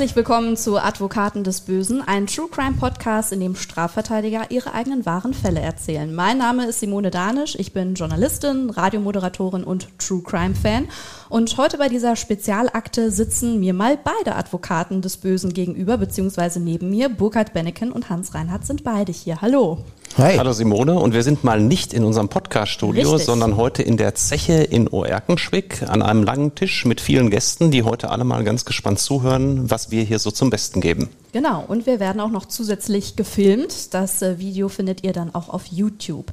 [0.00, 5.04] Herzlich willkommen zu Advokaten des Bösen, ein True Crime Podcast, in dem Strafverteidiger ihre eigenen
[5.04, 6.14] wahren Fälle erzählen.
[6.14, 10.88] Mein Name ist Simone Danisch, ich bin Journalistin, Radiomoderatorin und True Crime Fan.
[11.28, 16.88] Und heute bei dieser Spezialakte sitzen mir mal beide Advokaten des Bösen gegenüber, beziehungsweise neben
[16.88, 17.10] mir.
[17.10, 19.42] Burkhard Benneken und Hans Reinhardt sind beide hier.
[19.42, 19.84] Hallo.
[20.18, 20.36] Hi.
[20.36, 24.54] Hallo Simone und wir sind mal nicht in unserem Podcast-Studio, sondern heute in der Zeche
[24.54, 28.98] in Oerkenschwick an einem langen Tisch mit vielen Gästen, die heute alle mal ganz gespannt
[28.98, 31.10] zuhören, was wir hier so zum Besten geben.
[31.32, 33.94] Genau, und wir werden auch noch zusätzlich gefilmt.
[33.94, 36.32] Das äh, Video findet ihr dann auch auf YouTube.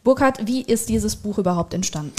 [0.04, 2.12] Burkhard, wie ist dieses Buch überhaupt entstanden?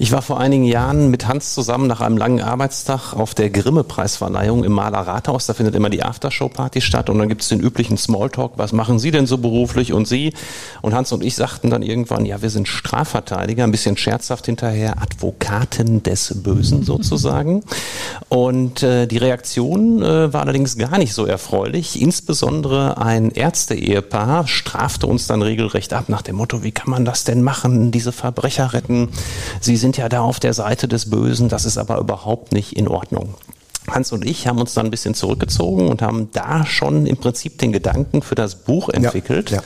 [0.00, 4.64] Ich war vor einigen Jahren mit Hans zusammen nach einem langen Arbeitstag auf der Grimme-Preisverleihung
[4.64, 5.46] im Maler Rathaus.
[5.46, 8.54] Da findet immer die Aftershow-Party statt und dann gibt es den üblichen Smalltalk.
[8.56, 10.32] Was machen Sie denn so beruflich und Sie?
[10.82, 15.00] Und Hans und ich sagten dann irgendwann, ja, wir sind Strafverteidiger, ein bisschen scherzhaft hinterher,
[15.00, 17.62] Advokaten des Bösen sozusagen.
[18.28, 22.02] Und äh, die Reaktion äh, war allerdings gar nicht so erfreulich.
[22.02, 27.27] Insbesondere ein Ärzte-Ehepaar strafte uns dann regelrecht ab nach dem Motto, wie kann man das
[27.28, 29.10] denn machen, diese Verbrecher retten?
[29.60, 32.88] Sie sind ja da auf der Seite des Bösen, das ist aber überhaupt nicht in
[32.88, 33.34] Ordnung.
[33.92, 37.58] Hans und ich haben uns dann ein bisschen zurückgezogen und haben da schon im Prinzip
[37.58, 39.62] den Gedanken für das Buch entwickelt ja, ja.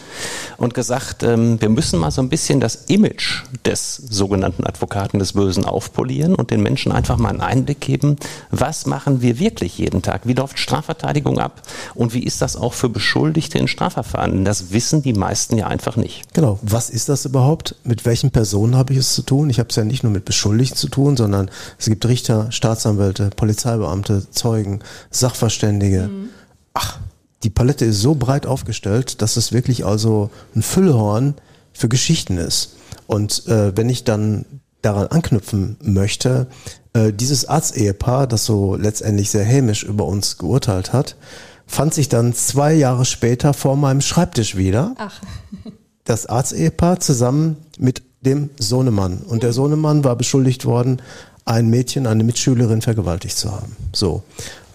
[0.58, 5.32] und gesagt, ähm, wir müssen mal so ein bisschen das Image des sogenannten Advokaten des
[5.32, 8.16] Bösen aufpolieren und den Menschen einfach mal einen Einblick geben,
[8.50, 11.62] was machen wir wirklich jeden Tag, wie läuft Strafverteidigung ab
[11.94, 14.44] und wie ist das auch für Beschuldigte in Strafverfahren.
[14.44, 16.32] Das wissen die meisten ja einfach nicht.
[16.34, 17.76] Genau, was ist das überhaupt?
[17.84, 19.50] Mit welchen Personen habe ich es zu tun?
[19.50, 23.30] Ich habe es ja nicht nur mit Beschuldigten zu tun, sondern es gibt Richter, Staatsanwälte,
[23.36, 24.80] Polizeibeamte, Beamte, Zeugen,
[25.10, 26.08] Sachverständige.
[26.08, 26.28] Mhm.
[26.74, 26.98] Ach,
[27.42, 31.34] die Palette ist so breit aufgestellt, dass es wirklich also ein Füllhorn
[31.72, 32.76] für Geschichten ist.
[33.06, 34.44] Und äh, wenn ich dann
[34.82, 36.46] daran anknüpfen möchte,
[36.92, 41.16] äh, dieses Arztehepaar, das so letztendlich sehr hämisch über uns geurteilt hat,
[41.66, 44.94] fand sich dann zwei Jahre später vor meinem Schreibtisch wieder.
[44.98, 45.20] Ach.
[46.04, 49.18] Das Arztehepaar zusammen mit dem Sohnemann.
[49.18, 51.00] Und der Sohnemann war beschuldigt worden,
[51.44, 53.76] ein Mädchen, eine Mitschülerin vergewaltigt zu haben.
[53.92, 54.22] So.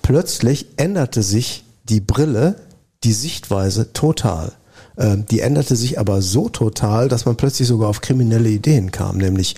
[0.01, 2.55] Plötzlich änderte sich die Brille,
[3.03, 4.53] die Sichtweise total.
[4.97, 9.17] Ähm, die änderte sich aber so total, dass man plötzlich sogar auf kriminelle Ideen kam,
[9.17, 9.55] nämlich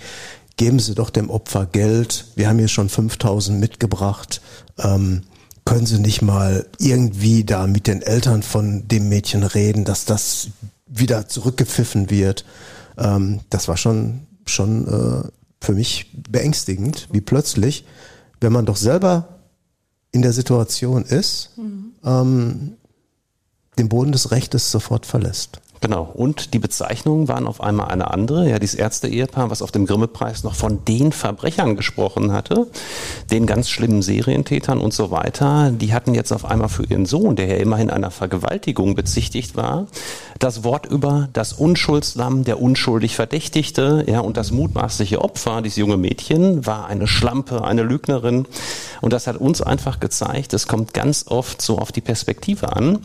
[0.58, 4.42] geben Sie doch dem Opfer Geld, wir haben hier schon 5000 mitgebracht,
[4.78, 5.22] ähm,
[5.64, 10.50] können Sie nicht mal irgendwie da mit den Eltern von dem Mädchen reden, dass das
[10.86, 12.44] wieder zurückgepfiffen wird.
[12.98, 15.30] Ähm, das war schon, schon äh,
[15.62, 17.86] für mich beängstigend, wie plötzlich,
[18.40, 19.40] wenn man doch selber
[20.12, 21.92] in der Situation ist, mhm.
[22.04, 22.78] ähm,
[23.78, 25.62] den Boden des Rechtes sofort verlässt.
[25.82, 26.10] Genau.
[26.14, 28.50] Und die Bezeichnungen waren auf einmal eine andere.
[28.50, 32.68] Ja, dieses Ärzte-Ehepaar, was auf dem Grimme-Preis noch von den Verbrechern gesprochen hatte,
[33.32, 37.38] den ganz schlimmen Serientätern und so weiter, die hatten jetzt auf einmal für ihren Sohn,
[37.38, 39.88] der ja immerhin einer Vergewaltigung bezichtigt war,
[40.38, 45.98] das Wort über das Unschuldslamm, der unschuldig Verdächtigte, ja, und das mutmaßliche Opfer, dieses junge
[45.98, 48.46] Mädchen, war eine Schlampe, eine Lügnerin.
[49.02, 53.00] Und das hat uns einfach gezeigt, es kommt ganz oft so auf die Perspektive an.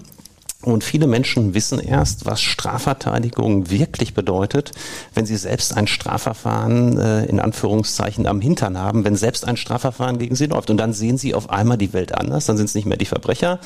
[0.64, 4.72] Und viele Menschen wissen erst, was Strafverteidigung wirklich bedeutet,
[5.14, 10.18] wenn sie selbst ein Strafverfahren äh, in Anführungszeichen am Hintern haben, wenn selbst ein Strafverfahren
[10.18, 10.70] gegen sie läuft.
[10.70, 12.46] Und dann sehen sie auf einmal die Welt anders.
[12.46, 13.60] Dann sind es nicht mehr die Verbrecher,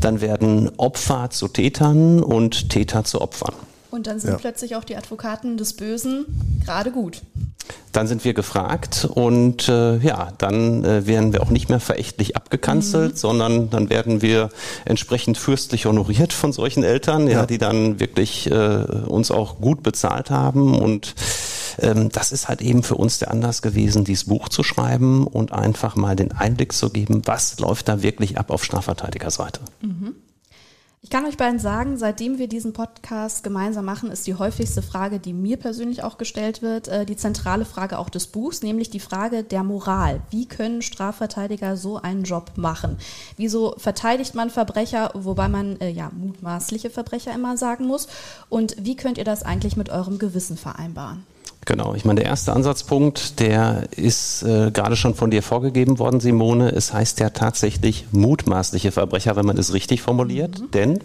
[0.00, 3.54] dann werden Opfer zu Tätern und Täter zu Opfern.
[3.90, 4.36] Und dann sind ja.
[4.36, 6.26] plötzlich auch die Advokaten des Bösen
[6.64, 7.22] gerade gut.
[7.92, 12.36] Dann sind wir gefragt und äh, ja, dann äh, werden wir auch nicht mehr verächtlich
[12.36, 13.16] abgekanzelt, mhm.
[13.16, 14.50] sondern dann werden wir
[14.84, 19.82] entsprechend fürstlich honoriert von solchen Eltern, ja, ja die dann wirklich äh, uns auch gut
[19.82, 21.14] bezahlt haben und
[21.80, 25.52] ähm, das ist halt eben für uns der Anlass gewesen, dieses Buch zu schreiben und
[25.52, 29.60] einfach mal den Einblick zu geben, was läuft da wirklich ab auf Strafverteidigerseite.
[29.80, 30.14] Mhm.
[31.00, 35.20] Ich kann euch beiden sagen, seitdem wir diesen Podcast gemeinsam machen, ist die häufigste Frage,
[35.20, 38.98] die mir persönlich auch gestellt wird, äh, die zentrale Frage auch des Buchs, nämlich die
[38.98, 40.20] Frage der Moral.
[40.30, 42.98] Wie können Strafverteidiger so einen Job machen?
[43.36, 48.08] Wieso verteidigt man Verbrecher, wobei man äh, ja mutmaßliche Verbrecher immer sagen muss?
[48.48, 51.24] Und wie könnt ihr das eigentlich mit eurem Gewissen vereinbaren?
[51.68, 56.18] Genau, ich meine, der erste Ansatzpunkt, der ist äh, gerade schon von dir vorgegeben worden,
[56.18, 56.70] Simone.
[56.70, 60.60] Es heißt ja tatsächlich mutmaßliche Verbrecher, wenn man es richtig formuliert.
[60.60, 60.70] Mhm.
[60.70, 60.98] Denn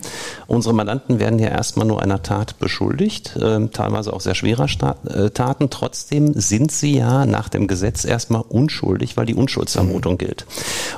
[0.47, 4.95] unsere Mandanten werden ja erstmal nur einer Tat beschuldigt, äh, teilweise auch sehr schwerer Sta
[5.05, 5.69] äh, Taten.
[5.69, 10.19] Trotzdem sind sie ja nach dem Gesetz erstmal unschuldig, weil die Unschuldsvermutung mhm.
[10.19, 10.45] gilt.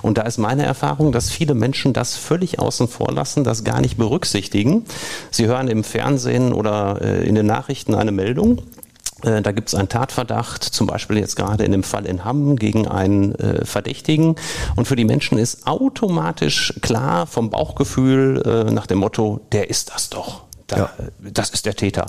[0.04, 3.82] Und da ist meine Erfahrung, dass viele Menschen das völlig außen vor lassen, das gar
[3.82, 4.86] nicht berücksichtigen.
[5.32, 8.62] Sie hören im Fernsehen oder äh, in den Nachrichten eine Meldung
[9.22, 12.88] da gibt es einen Tatverdacht, zum Beispiel jetzt gerade in dem Fall in Hamm gegen
[12.88, 14.36] einen äh, Verdächtigen.
[14.76, 19.94] Und für die Menschen ist automatisch klar vom Bauchgefühl äh, nach dem Motto, der ist
[19.94, 20.45] das doch.
[20.68, 20.90] Da, ja.
[21.20, 22.08] Das ist der Täter.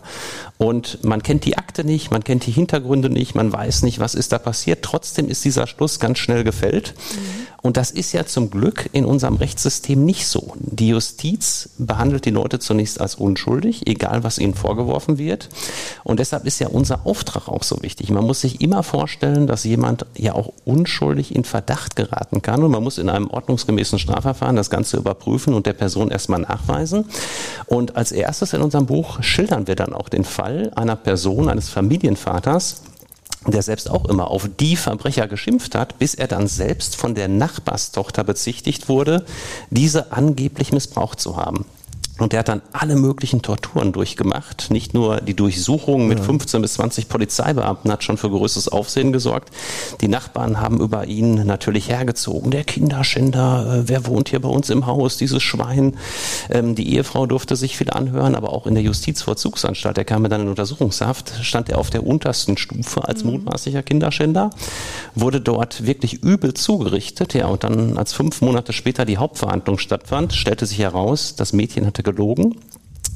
[0.56, 4.14] Und man kennt die Akte nicht, man kennt die Hintergründe nicht, man weiß nicht, was
[4.14, 4.82] ist da passiert.
[4.82, 6.94] Trotzdem ist dieser Schluss ganz schnell gefällt.
[6.96, 7.46] Mhm.
[7.66, 10.54] Und das ist ja zum Glück in unserem Rechtssystem nicht so.
[10.60, 15.48] Die Justiz behandelt die Leute zunächst als unschuldig, egal was ihnen vorgeworfen wird.
[16.04, 18.10] Und deshalb ist ja unser Auftrag auch so wichtig.
[18.10, 22.62] Man muss sich immer vorstellen, dass jemand ja auch unschuldig in Verdacht geraten kann.
[22.62, 27.06] Und man muss in einem ordnungsgemäßen Strafverfahren das Ganze überprüfen und der Person erstmal nachweisen.
[27.66, 31.68] Und als erstes in unserem Buch schildern wir dann auch den Fall einer Person, eines
[31.68, 32.82] Familienvaters,
[33.46, 37.28] der selbst auch immer auf die Verbrecher geschimpft hat, bis er dann selbst von der
[37.28, 39.24] Nachbarstochter bezichtigt wurde,
[39.70, 41.64] diese angeblich missbraucht zu haben.
[42.18, 44.70] Und der hat dann alle möglichen Torturen durchgemacht.
[44.70, 46.24] Nicht nur die Durchsuchung mit ja.
[46.24, 49.50] 15 bis 20 Polizeibeamten hat schon für größeres Aufsehen gesorgt.
[50.00, 52.50] Die Nachbarn haben über ihn natürlich hergezogen.
[52.50, 55.98] Der Kinderschänder, äh, wer wohnt hier bei uns im Haus, dieses Schwein.
[56.48, 60.40] Ähm, die Ehefrau durfte sich viel anhören, aber auch in der Justizvollzugsanstalt, der kam dann
[60.40, 63.32] in Untersuchungshaft, stand er auf der untersten Stufe als mhm.
[63.32, 64.50] mutmaßlicher Kinderschänder,
[65.14, 67.34] wurde dort wirklich übel zugerichtet.
[67.34, 71.84] Ja, und dann, als fünf Monate später die Hauptverhandlung stattfand, stellte sich heraus, das Mädchen
[71.84, 72.54] hatte gelogen.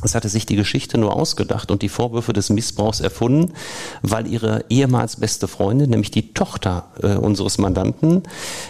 [0.03, 3.53] Es hatte sich die Geschichte nur ausgedacht und die Vorwürfe des Missbrauchs erfunden,
[4.03, 8.23] weil ihre ehemals beste Freundin, nämlich die Tochter äh, unseres Mandanten,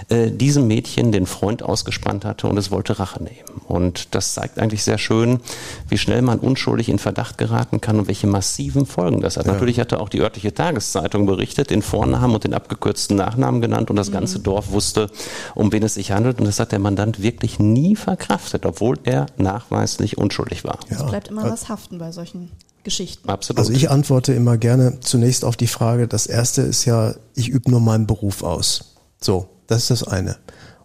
[0.09, 3.61] äh, diesem Mädchen den Freund ausgespannt hatte und es wollte Rache nehmen.
[3.69, 5.41] Und das zeigt eigentlich sehr schön,
[5.89, 9.47] wie schnell man unschuldig in Verdacht geraten kann und welche massiven Folgen das hat.
[9.47, 9.53] Ja.
[9.53, 13.97] Natürlich hatte auch die örtliche Tageszeitung berichtet, den Vornamen und den abgekürzten Nachnamen genannt und
[13.97, 14.45] das ganze mhm.
[14.45, 15.11] Dorf wusste,
[15.55, 16.41] um wen es sich handelt.
[16.41, 20.79] Und das hat der Mandant wirklich nie verkraftet, obwohl er nachweislich unschuldig war.
[20.91, 22.51] Ja bleibt immer was haften bei solchen
[22.83, 23.29] Geschichten.
[23.29, 23.59] Absolut.
[23.59, 27.71] Also ich antworte immer gerne zunächst auf die Frage, das erste ist ja, ich übe
[27.71, 28.97] nur meinen Beruf aus.
[29.21, 30.37] So, das ist das eine.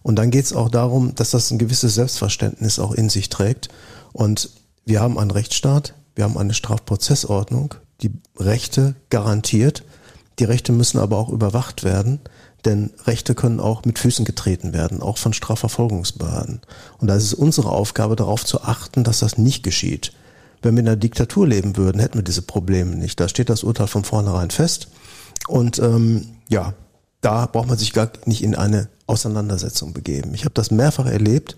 [0.02, 3.68] Und dann geht es auch darum, dass das ein gewisses Selbstverständnis auch in sich trägt.
[4.12, 4.50] Und
[4.84, 9.84] wir haben einen Rechtsstaat, wir haben eine Strafprozessordnung, die Rechte garantiert.
[10.38, 12.20] Die Rechte müssen aber auch überwacht werden.
[12.64, 16.60] Denn Rechte können auch mit Füßen getreten werden, auch von Strafverfolgungsbehörden.
[16.98, 20.12] Und da ist es unsere Aufgabe, darauf zu achten, dass das nicht geschieht.
[20.66, 23.20] Wenn wir in einer Diktatur leben würden, hätten wir diese Probleme nicht.
[23.20, 24.88] Da steht das Urteil von vornherein fest.
[25.46, 26.74] Und ähm, ja,
[27.20, 30.34] da braucht man sich gar nicht in eine Auseinandersetzung begeben.
[30.34, 31.56] Ich habe das mehrfach erlebt.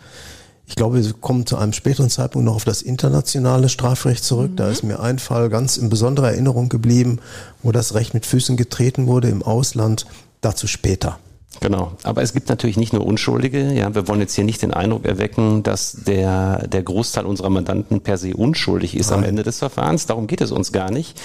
[0.66, 4.50] Ich glaube, wir kommen zu einem späteren Zeitpunkt noch auf das internationale Strafrecht zurück.
[4.50, 4.56] Mhm.
[4.56, 7.18] Da ist mir ein Fall ganz in besonderer Erinnerung geblieben,
[7.62, 10.04] wo das Recht mit Füßen getreten wurde im Ausland.
[10.42, 11.18] Dazu später.
[11.60, 11.92] Genau.
[12.02, 13.72] Aber es gibt natürlich nicht nur Unschuldige.
[13.72, 18.00] Ja, wir wollen jetzt hier nicht den Eindruck erwecken, dass der, der Großteil unserer Mandanten
[18.00, 19.20] per se unschuldig ist Nein.
[19.20, 20.06] am Ende des Verfahrens.
[20.06, 21.18] Darum geht es uns gar nicht.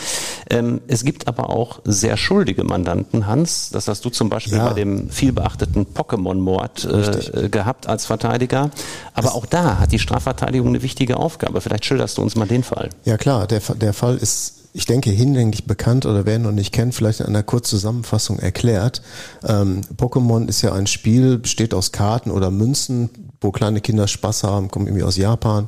[0.50, 3.70] Ähm, es gibt aber auch sehr schuldige Mandanten, Hans.
[3.72, 4.70] Das hast du zum Beispiel ja.
[4.70, 8.72] bei dem vielbeachteten Pokémon-Mord äh, gehabt als Verteidiger.
[9.14, 11.62] Aber es auch da hat die Strafverteidigung eine wichtige Aufgabe.
[11.62, 12.90] Vielleicht schilderst du uns mal den Fall.
[13.06, 16.74] Ja klar, der, der Fall ist ich denke, hinlänglich bekannt oder wer ihn noch nicht
[16.74, 19.04] kennt, vielleicht in einer Kurzzusammenfassung erklärt.
[19.48, 24.44] Ähm, Pokémon ist ja ein Spiel, besteht aus Karten oder Münzen, wo kleine Kinder Spaß
[24.44, 25.68] haben, kommt irgendwie aus Japan.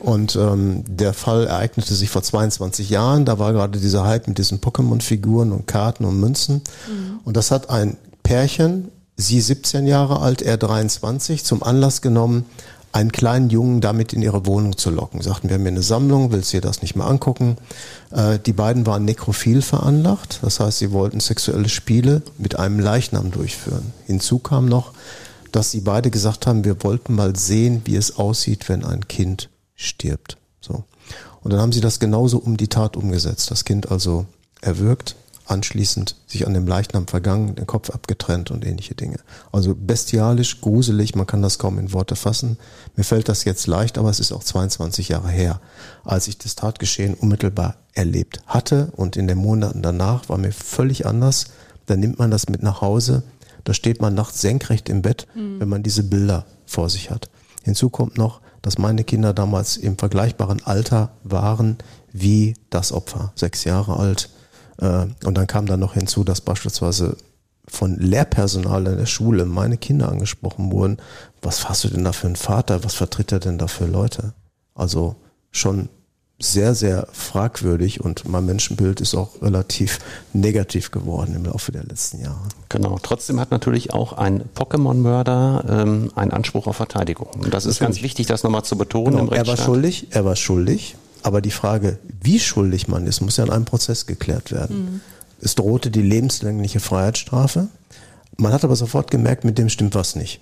[0.00, 3.24] Und ähm, der Fall ereignete sich vor 22 Jahren.
[3.24, 6.62] Da war gerade dieser Hype mit diesen Pokémon-Figuren und Karten und Münzen.
[6.88, 7.20] Mhm.
[7.24, 12.46] Und das hat ein Pärchen, sie 17 Jahre alt, er 23, zum Anlass genommen,
[12.92, 15.20] einen kleinen Jungen damit in ihre Wohnung zu locken.
[15.20, 17.58] Sagten, wir haben hier eine Sammlung, willst du dir das nicht mehr angucken?
[18.10, 23.30] Äh, die beiden waren nekrophil veranlagt, das heißt, sie wollten sexuelle Spiele mit einem Leichnam
[23.30, 23.92] durchführen.
[24.06, 24.92] Hinzu kam noch,
[25.52, 29.50] dass sie beide gesagt haben, wir wollten mal sehen, wie es aussieht, wenn ein Kind
[29.74, 30.38] stirbt.
[30.60, 30.84] So.
[31.42, 33.50] Und dann haben sie das genauso um die Tat umgesetzt.
[33.50, 34.26] Das Kind also
[34.60, 35.16] erwürgt,
[35.46, 39.18] anschließend sich an dem Leichnam vergangen, den Kopf abgetrennt und ähnliche Dinge.
[39.52, 42.58] Also bestialisch, gruselig, man kann das kaum in Worte fassen.
[42.96, 45.60] Mir fällt das jetzt leicht, aber es ist auch 22 Jahre her,
[46.04, 51.06] als ich das Tatgeschehen unmittelbar erlebt hatte und in den Monaten danach war mir völlig
[51.06, 51.46] anders.
[51.86, 53.22] Da nimmt man das mit nach Hause,
[53.64, 55.60] da steht man nachts senkrecht im Bett, mhm.
[55.60, 57.30] wenn man diese Bilder vor sich hat.
[57.62, 61.78] Hinzu kommt noch, dass meine Kinder damals im vergleichbaren Alter waren
[62.12, 64.30] wie das Opfer, sechs Jahre alt,
[64.78, 67.16] und dann kam dann noch hinzu, dass beispielsweise
[67.68, 70.98] von Lehrpersonal in der Schule meine Kinder angesprochen wurden.
[71.42, 72.84] Was hast du denn da für einen Vater?
[72.84, 74.34] Was vertritt er denn da für Leute?
[74.74, 75.16] Also
[75.50, 75.88] schon
[76.38, 80.00] sehr, sehr fragwürdig und mein Menschenbild ist auch relativ
[80.34, 82.42] negativ geworden im Laufe der letzten Jahre.
[82.68, 82.98] Genau.
[83.02, 87.28] Trotzdem hat natürlich auch ein Pokémon-Mörder ähm, einen Anspruch auf Verteidigung.
[87.38, 89.22] Und das ist ganz wichtig, das nochmal zu betonen genau.
[89.22, 89.58] im Rechtsstaat.
[89.58, 90.96] Er war schuldig, er war schuldig.
[91.22, 94.84] Aber die Frage, wie schuldig man ist, muss ja in einem Prozess geklärt werden.
[94.84, 95.00] Mhm.
[95.40, 97.68] Es drohte die lebenslängliche Freiheitsstrafe.
[98.36, 100.40] Man hat aber sofort gemerkt, mit dem stimmt was nicht.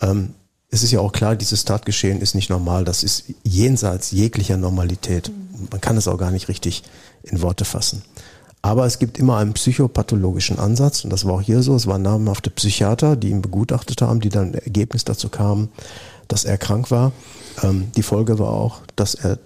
[0.00, 0.34] Ähm,
[0.70, 2.84] es ist ja auch klar, dieses Tatgeschehen ist nicht normal.
[2.84, 5.28] Das ist jenseits jeglicher Normalität.
[5.28, 5.68] Mhm.
[5.70, 6.82] Man kann es auch gar nicht richtig
[7.22, 8.02] in Worte fassen.
[8.62, 11.74] Aber es gibt immer einen psychopathologischen Ansatz und das war auch hier so.
[11.74, 15.70] Es waren namhafte Psychiater, die ihn begutachtet haben, die dann ein Ergebnis dazu kamen,
[16.28, 17.12] dass er krank war.
[17.62, 19.38] Ähm, die Folge war auch, dass er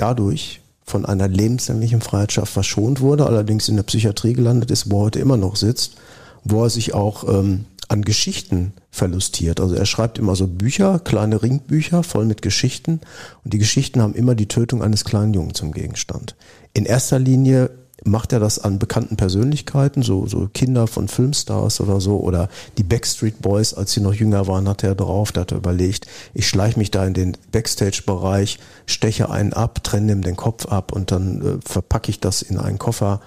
[0.00, 5.04] dadurch von einer lebenslänglichen Freiheitsstrafe verschont wurde, allerdings in der Psychiatrie gelandet ist, wo er
[5.04, 5.96] heute immer noch sitzt,
[6.44, 9.60] wo er sich auch ähm, an Geschichten verlustiert.
[9.60, 13.00] Also er schreibt immer so Bücher, kleine Ringbücher voll mit Geschichten
[13.44, 16.34] und die Geschichten haben immer die Tötung eines kleinen Jungen zum Gegenstand.
[16.72, 17.70] In erster Linie
[18.04, 22.82] macht er das an bekannten Persönlichkeiten, so, so Kinder von Filmstars oder so, oder die
[22.82, 26.48] Backstreet Boys, als sie noch jünger waren, hat er drauf, da hat er überlegt, ich
[26.48, 31.10] schleiche mich da in den Backstage-Bereich, steche einen ab, trenne ihm den Kopf ab und
[31.10, 33.20] dann äh, verpacke ich das in einen Koffer.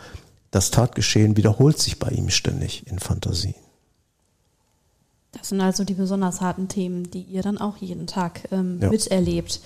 [0.52, 3.56] Das Tatgeschehen wiederholt sich bei ihm ständig in Fantasien.
[5.32, 8.90] Das sind also die besonders harten Themen, die ihr dann auch jeden Tag ähm, ja.
[8.90, 9.62] miterlebt.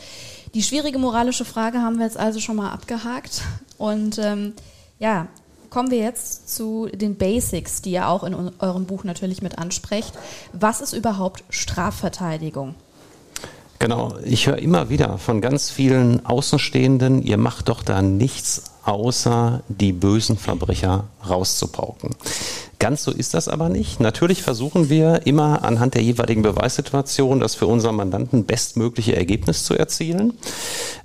[0.53, 3.41] Die schwierige moralische Frage haben wir jetzt also schon mal abgehakt.
[3.77, 4.53] Und ähm,
[4.99, 5.27] ja,
[5.69, 10.13] kommen wir jetzt zu den Basics, die ihr auch in eurem Buch natürlich mit ansprecht.
[10.53, 12.75] Was ist überhaupt Strafverteidigung?
[13.79, 19.63] Genau, ich höre immer wieder von ganz vielen Außenstehenden, ihr macht doch da nichts außer
[19.67, 22.15] die bösen Verbrecher rauszupauken.
[22.79, 23.99] Ganz so ist das aber nicht.
[23.99, 29.73] Natürlich versuchen wir immer anhand der jeweiligen Beweissituation das für unseren Mandanten bestmögliche Ergebnis zu
[29.73, 30.33] erzielen.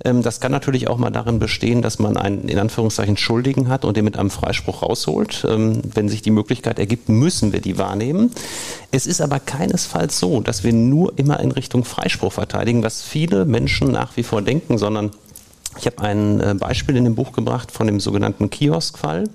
[0.05, 3.85] Ähm, das kann natürlich auch mal darin bestehen, dass man einen in Anführungszeichen Schuldigen hat
[3.85, 5.45] und den mit einem Freispruch rausholt.
[5.49, 8.31] Ähm, wenn sich die Möglichkeit ergibt, müssen wir die wahrnehmen.
[8.91, 13.45] Es ist aber keinesfalls so, dass wir nur immer in Richtung Freispruch verteidigen, was viele
[13.45, 15.11] Menschen nach wie vor denken, sondern
[15.77, 19.25] ich habe ein äh, Beispiel in dem Buch gebracht von dem sogenannten Kioskfall.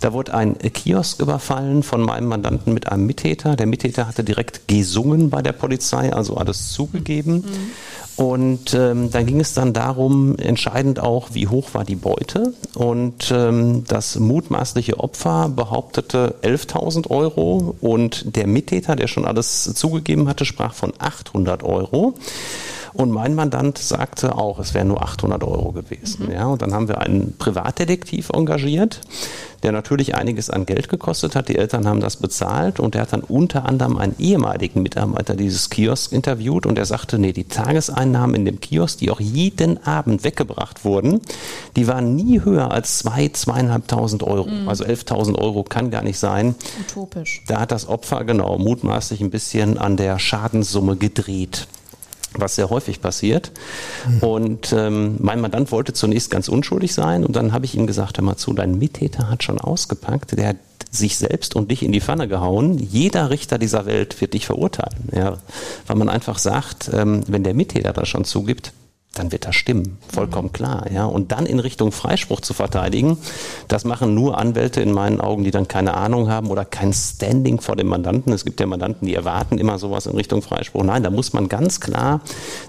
[0.00, 3.56] Da wurde ein Kiosk überfallen von meinem Mandanten mit einem Mittäter.
[3.56, 7.36] Der Mittäter hatte direkt gesungen bei der Polizei, also alles zugegeben.
[7.36, 7.70] Mhm.
[8.16, 12.54] Und ähm, dann ging es dann darum, entscheidend auch, wie hoch war die Beute.
[12.74, 20.28] Und ähm, das mutmaßliche Opfer behauptete 11.000 Euro und der Mittäter, der schon alles zugegeben
[20.28, 22.14] hatte, sprach von 800 Euro.
[22.96, 26.26] Und mein Mandant sagte auch, es wären nur 800 Euro gewesen.
[26.26, 26.32] Mhm.
[26.32, 29.02] Ja, und dann haben wir einen Privatdetektiv engagiert,
[29.62, 31.50] der natürlich einiges an Geld gekostet hat.
[31.50, 35.68] Die Eltern haben das bezahlt und der hat dann unter anderem einen ehemaligen Mitarbeiter dieses
[35.68, 40.24] Kiosks interviewt und er sagte, nee, die Tageseinnahmen in dem Kiosk, die auch jeden Abend
[40.24, 41.20] weggebracht wurden,
[41.76, 44.48] die waren nie höher als zwei, zweieinhalbtausend Euro.
[44.48, 44.70] Mhm.
[44.70, 46.54] Also 11.000 Euro kann gar nicht sein.
[46.80, 47.42] Utopisch.
[47.46, 51.66] Da hat das Opfer genau mutmaßlich ein bisschen an der Schadenssumme gedreht
[52.34, 53.52] was sehr häufig passiert.
[54.20, 58.18] Und ähm, mein Mandant wollte zunächst ganz unschuldig sein und dann habe ich ihm gesagt,
[58.18, 60.56] hör mal zu, dein Mittäter hat schon ausgepackt, der hat
[60.90, 62.78] sich selbst und dich in die Pfanne gehauen.
[62.78, 65.08] Jeder Richter dieser Welt wird dich verurteilen.
[65.12, 65.38] Ja,
[65.86, 68.72] weil man einfach sagt, ähm, wenn der Mittäter das schon zugibt,
[69.18, 69.98] dann wird das stimmen.
[70.12, 71.04] Vollkommen klar, ja.
[71.04, 73.18] Und dann in Richtung Freispruch zu verteidigen,
[73.68, 77.60] das machen nur Anwälte in meinen Augen, die dann keine Ahnung haben oder kein Standing
[77.60, 78.32] vor dem Mandanten.
[78.32, 80.84] Es gibt ja Mandanten, die erwarten immer sowas in Richtung Freispruch.
[80.84, 82.20] Nein, da muss man ganz klar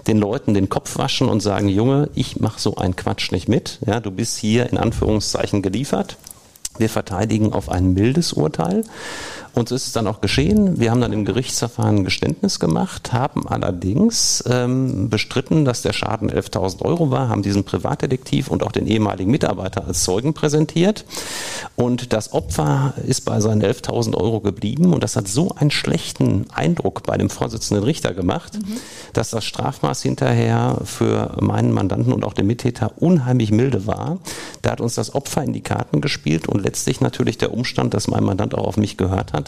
[0.06, 3.78] den Leuten den Kopf waschen und sagen, Junge, ich mache so einen Quatsch nicht mit.
[3.86, 6.16] Ja, du bist hier in Anführungszeichen geliefert.
[6.78, 8.84] Wir verteidigen auf ein mildes Urteil.
[9.58, 10.78] Und so ist es dann auch geschehen.
[10.78, 16.30] Wir haben dann im Gerichtsverfahren ein Geständnis gemacht, haben allerdings ähm, bestritten, dass der Schaden
[16.30, 21.04] 11.000 Euro war, haben diesen Privatdetektiv und auch den ehemaligen Mitarbeiter als Zeugen präsentiert.
[21.74, 24.94] Und das Opfer ist bei seinen 11.000 Euro geblieben.
[24.94, 28.76] Und das hat so einen schlechten Eindruck bei dem Vorsitzenden Richter gemacht, mhm.
[29.12, 34.18] dass das Strafmaß hinterher für meinen Mandanten und auch den Mittäter unheimlich milde war.
[34.62, 38.06] Da hat uns das Opfer in die Karten gespielt und letztlich natürlich der Umstand, dass
[38.06, 39.47] mein Mandant auch auf mich gehört hat,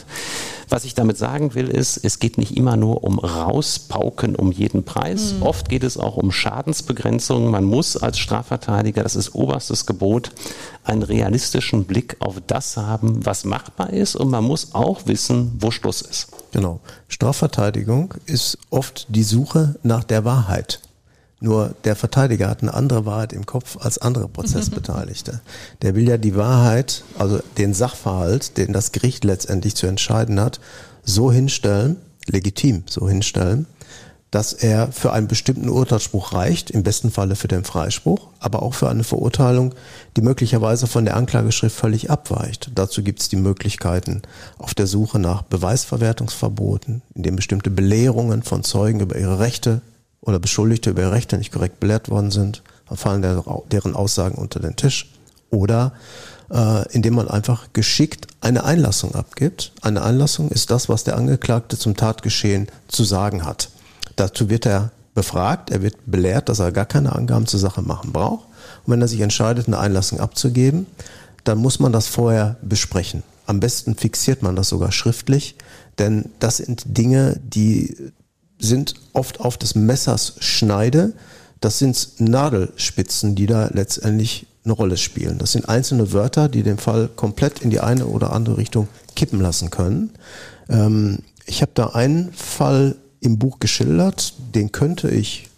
[0.71, 4.85] was ich damit sagen will, ist, es geht nicht immer nur um Rauspauken um jeden
[4.85, 5.35] Preis.
[5.35, 5.43] Mhm.
[5.43, 7.51] Oft geht es auch um Schadensbegrenzung.
[7.51, 10.31] Man muss als Strafverteidiger, das ist oberstes Gebot,
[10.85, 14.15] einen realistischen Blick auf das haben, was machbar ist.
[14.15, 16.29] Und man muss auch wissen, wo Schluss ist.
[16.53, 16.81] Genau.
[17.09, 20.81] Strafverteidigung ist oft die Suche nach der Wahrheit.
[21.41, 25.41] Nur der Verteidiger hat eine andere Wahrheit im Kopf als andere Prozessbeteiligte.
[25.83, 30.61] Der will ja die Wahrheit, also den Sachverhalt, den das Gericht letztendlich zu entscheiden hat,
[31.03, 33.67] so hinstellen, legitim so hinstellen,
[34.31, 38.75] dass er für einen bestimmten Urteilsspruch reicht, im besten Falle für den Freispruch, aber auch
[38.75, 39.75] für eine Verurteilung,
[40.17, 42.71] die möglicherweise von der Anklageschrift völlig abweicht.
[42.75, 44.23] Dazu gibt es die Möglichkeiten
[44.59, 49.81] auf der Suche nach Beweisverwertungsverboten, in dem bestimmte Belehrungen von Zeugen über ihre Rechte
[50.21, 54.37] oder Beschuldigte über ihre Rechte nicht korrekt belehrt worden sind, dann fallen der, deren Aussagen
[54.37, 55.11] unter den Tisch.
[55.51, 55.93] Oder
[56.51, 59.73] äh, indem man einfach geschickt eine Einlassung abgibt.
[59.83, 63.71] Eine Einlassung ist das, was der Angeklagte zum Tatgeschehen zu sagen hat.
[64.17, 68.13] Dazu wird er befragt, er wird belehrt, dass er gar keine Angaben zur Sache machen
[68.13, 68.47] braucht.
[68.85, 70.87] Und wenn er sich entscheidet, eine Einlassung abzugeben,
[71.45, 73.23] dann muss man das vorher besprechen.
[73.47, 75.57] Am besten fixiert man das sogar schriftlich,
[75.99, 78.13] denn das sind Dinge, die
[78.61, 81.13] sind oft auf des Messers Schneide.
[81.61, 85.39] Das sind Nadelspitzen, die da letztendlich eine Rolle spielen.
[85.39, 89.41] Das sind einzelne Wörter, die den Fall komplett in die eine oder andere Richtung kippen
[89.41, 90.11] lassen können.
[90.69, 95.49] Ähm, ich habe da einen Fall im Buch geschildert, den könnte ich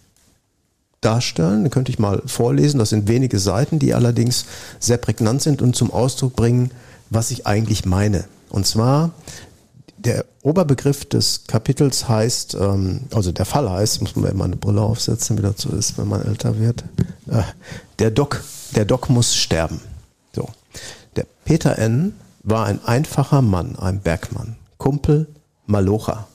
[1.01, 2.79] darstellen, den könnte ich mal vorlesen.
[2.79, 4.45] Das sind wenige Seiten, die allerdings
[4.79, 6.71] sehr prägnant sind und zum Ausdruck bringen,
[7.09, 8.25] was ich eigentlich meine.
[8.49, 9.11] Und zwar
[10.05, 14.81] der Oberbegriff des Kapitels heißt, ähm, also der Fall heißt, muss man immer eine Brille
[14.81, 16.83] aufsetzen, wie das so ist, wenn man älter wird.
[17.27, 17.43] Äh,
[17.99, 18.43] der Doc,
[18.75, 19.79] der Doc muss sterben.
[20.35, 20.49] So.
[21.15, 22.13] Der Peter N.
[22.43, 25.27] war ein einfacher Mann, ein Bergmann, Kumpel,
[25.65, 26.27] Malocher.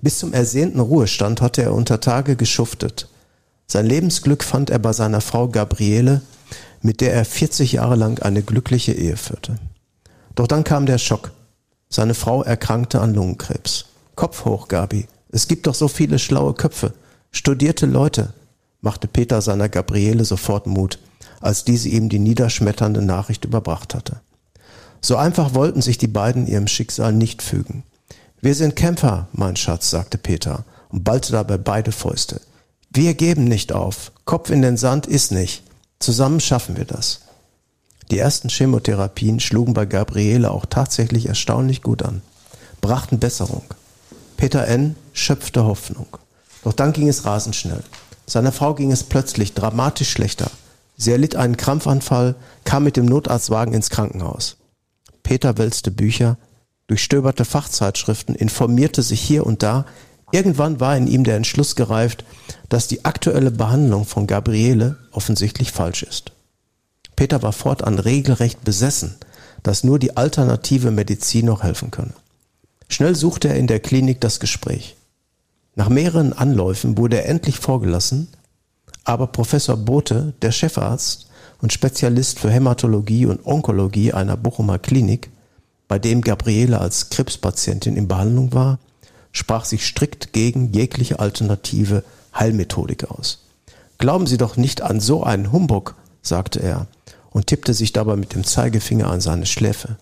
[0.00, 3.08] Bis zum ersehnten Ruhestand hatte er unter Tage geschuftet.
[3.66, 6.22] Sein Lebensglück fand er bei seiner Frau Gabriele,
[6.82, 9.56] mit der er 40 Jahre lang eine glückliche Ehe führte.
[10.34, 11.32] Doch dann kam der Schock.
[11.88, 13.86] Seine Frau erkrankte an Lungenkrebs.
[14.14, 15.06] Kopf hoch, Gabi.
[15.30, 16.94] Es gibt doch so viele schlaue Köpfe.
[17.30, 18.32] Studierte Leute,
[18.80, 20.98] machte Peter seiner Gabriele sofort Mut,
[21.40, 24.20] als diese ihm die niederschmetternde Nachricht überbracht hatte.
[25.00, 27.84] So einfach wollten sich die beiden ihrem Schicksal nicht fügen.
[28.40, 32.40] Wir sind Kämpfer, mein Schatz, sagte Peter und ballte dabei beide Fäuste.
[32.90, 34.12] Wir geben nicht auf.
[34.24, 35.62] Kopf in den Sand ist nicht.
[35.98, 37.20] Zusammen schaffen wir das.
[38.10, 42.22] Die ersten Chemotherapien schlugen bei Gabriele auch tatsächlich erstaunlich gut an,
[42.80, 43.64] brachten Besserung.
[44.36, 44.96] Peter N.
[45.12, 46.06] schöpfte Hoffnung.
[46.62, 47.82] Doch dann ging es rasend schnell.
[48.26, 50.50] Seiner Frau ging es plötzlich dramatisch schlechter.
[50.96, 54.56] Sie erlitt einen Krampfanfall, kam mit dem Notarztwagen ins Krankenhaus.
[55.22, 56.38] Peter wälzte Bücher,
[56.86, 59.86] durchstöberte Fachzeitschriften, informierte sich hier und da.
[60.32, 62.24] Irgendwann war in ihm der Entschluss gereift,
[62.68, 66.32] dass die aktuelle Behandlung von Gabriele offensichtlich falsch ist.
[67.16, 69.16] Peter war fortan regelrecht besessen,
[69.62, 72.12] dass nur die alternative Medizin noch helfen könne.
[72.88, 74.96] Schnell suchte er in der Klinik das Gespräch.
[75.74, 78.28] Nach mehreren Anläufen wurde er endlich vorgelassen,
[79.04, 81.26] aber Professor Bote, der Chefarzt
[81.60, 85.30] und Spezialist für Hämatologie und Onkologie einer Bochumer Klinik,
[85.88, 88.78] bei dem Gabriele als Krebspatientin in Behandlung war,
[89.32, 92.02] sprach sich strikt gegen jegliche alternative
[92.34, 93.44] Heilmethodik aus.
[93.98, 96.86] Glauben Sie doch nicht an so einen Humbug, sagte er
[97.36, 99.98] und tippte sich dabei mit dem Zeigefinger an seine Schläfe.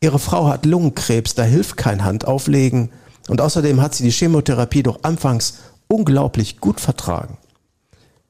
[0.00, 2.90] Ihre Frau hat Lungenkrebs, da hilft kein Handauflegen
[3.26, 5.54] und außerdem hat sie die Chemotherapie doch anfangs
[5.88, 7.38] unglaublich gut vertragen.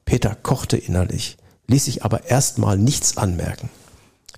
[0.05, 3.69] Peter kochte innerlich, ließ sich aber erstmal nichts anmerken.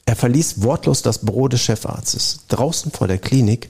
[0.06, 2.42] Er verließ wortlos das Büro des Chefarztes.
[2.50, 3.70] Draußen vor der Klinik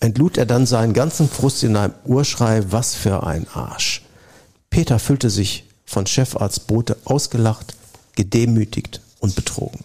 [0.00, 4.04] entlud er dann seinen ganzen Frust in einem Urschrei, was für ein Arsch.
[4.68, 7.74] Peter fühlte sich von Chefarzt Bote ausgelacht,
[8.16, 9.84] gedemütigt und betrogen.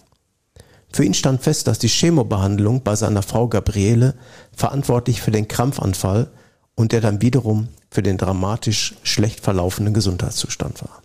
[0.91, 4.15] Für ihn stand fest, dass die Chemobehandlung bei seiner Frau Gabriele
[4.55, 6.27] verantwortlich für den Krampfanfall
[6.75, 11.01] und der dann wiederum für den dramatisch schlecht verlaufenden Gesundheitszustand war.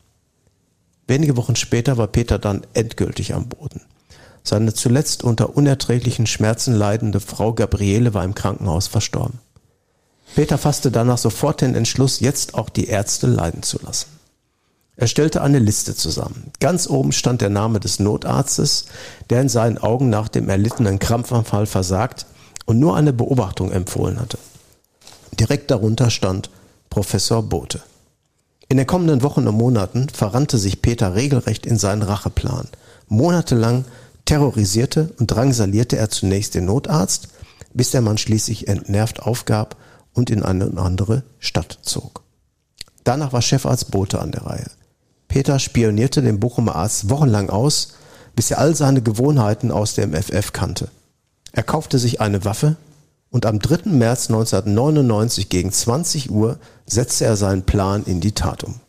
[1.07, 3.83] Wenige Wochen später war Peter dann endgültig am Boden.
[4.45, 9.41] Seine zuletzt unter unerträglichen Schmerzen leidende Frau Gabriele war im Krankenhaus verstorben.
[10.35, 14.07] Peter fasste danach sofort den Entschluss, jetzt auch die Ärzte leiden zu lassen.
[14.97, 16.53] Er stellte eine Liste zusammen.
[16.61, 18.85] Ganz oben stand der Name des Notarztes,
[19.31, 22.27] der in seinen Augen nach dem erlittenen Krampfanfall versagt
[22.67, 24.39] und nur eine Beobachtung empfohlen hatte.
[25.39, 26.51] Direkt darunter stand
[26.91, 27.81] Professor Bote.
[28.69, 32.69] In den kommenden Wochen und Monaten verrannte sich Peter regelrecht in seinen Racheplan.
[33.09, 33.87] Monatelang
[34.27, 37.29] terrorisierte und drangsalierte er zunächst den Notarzt,
[37.73, 39.77] bis der Mann schließlich entnervt aufgab
[40.13, 42.23] und in eine andere Stadt zog.
[43.05, 44.71] Danach war Chefarzt Bote an der Reihe.
[45.33, 47.95] Peter spionierte den Bochumer Arzt wochenlang aus,
[48.37, 50.91] bis er all seine Gewohnheiten aus dem FF kannte.
[51.53, 52.77] Er kaufte sich eine Waffe
[53.31, 53.89] und am 3.
[53.89, 58.81] März 1999 gegen 20 Uhr setzte er seinen Plan in die Tat um.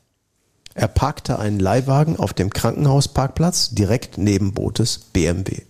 [0.73, 5.61] Er parkte einen Leihwagen auf dem Krankenhausparkplatz direkt neben Botes BMW.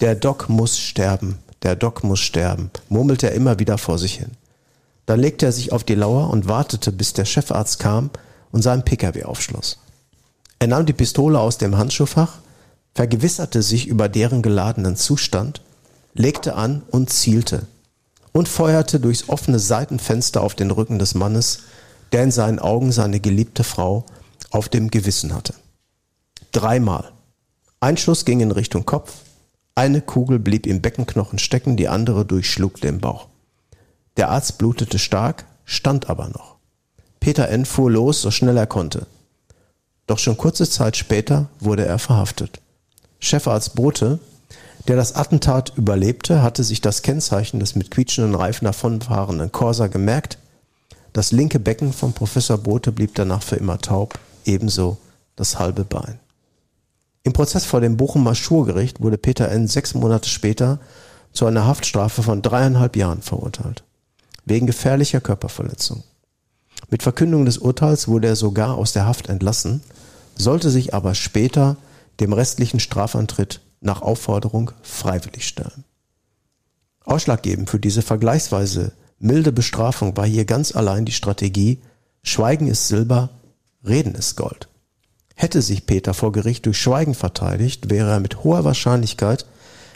[0.00, 4.30] Der Doc muss sterben, der Doc muss sterben, murmelte er immer wieder vor sich hin.
[5.06, 8.10] Dann legte er sich auf die Lauer und wartete, bis der Chefarzt kam
[8.52, 9.78] und seinen Pkw aufschloss.
[10.58, 12.38] Er nahm die Pistole aus dem Handschuhfach,
[12.94, 15.62] vergewisserte sich über deren geladenen Zustand,
[16.14, 17.66] legte an und zielte
[18.32, 21.62] und feuerte durchs offene Seitenfenster auf den Rücken des Mannes,
[22.12, 24.04] der in seinen Augen seine geliebte Frau
[24.50, 25.54] auf dem Gewissen hatte.
[26.52, 27.10] Dreimal.
[27.80, 29.12] Ein Schuss ging in Richtung Kopf,
[29.74, 33.28] eine Kugel blieb im Beckenknochen stecken, die andere durchschlug den Bauch.
[34.18, 36.51] Der Arzt blutete stark, stand aber noch.
[37.22, 37.64] Peter N.
[37.64, 39.06] fuhr los, so schnell er konnte.
[40.06, 42.60] Doch schon kurze Zeit später wurde er verhaftet.
[43.20, 44.18] Chefarzt Bote,
[44.88, 50.36] der das Attentat überlebte, hatte sich das Kennzeichen des mit quietschenden Reifen davonfahrenden Corsa gemerkt
[51.12, 54.96] das linke Becken von Professor Bote blieb danach für immer taub, ebenso
[55.36, 56.18] das halbe Bein.
[57.22, 59.68] Im Prozess vor dem Bochumer Schurgericht wurde Peter N.
[59.68, 60.80] sechs Monate später
[61.32, 63.84] zu einer Haftstrafe von dreieinhalb Jahren verurteilt.
[64.44, 66.02] Wegen gefährlicher Körperverletzung.
[66.90, 69.82] Mit Verkündung des Urteils wurde er sogar aus der Haft entlassen,
[70.36, 71.76] sollte sich aber später
[72.20, 75.84] dem restlichen Strafantritt nach Aufforderung freiwillig stellen.
[77.04, 81.80] Ausschlaggebend für diese vergleichsweise Milde Bestrafung war hier ganz allein die Strategie,
[82.22, 83.30] Schweigen ist Silber,
[83.86, 84.68] Reden ist Gold.
[85.34, 89.46] Hätte sich Peter vor Gericht durch Schweigen verteidigt, wäre er mit hoher Wahrscheinlichkeit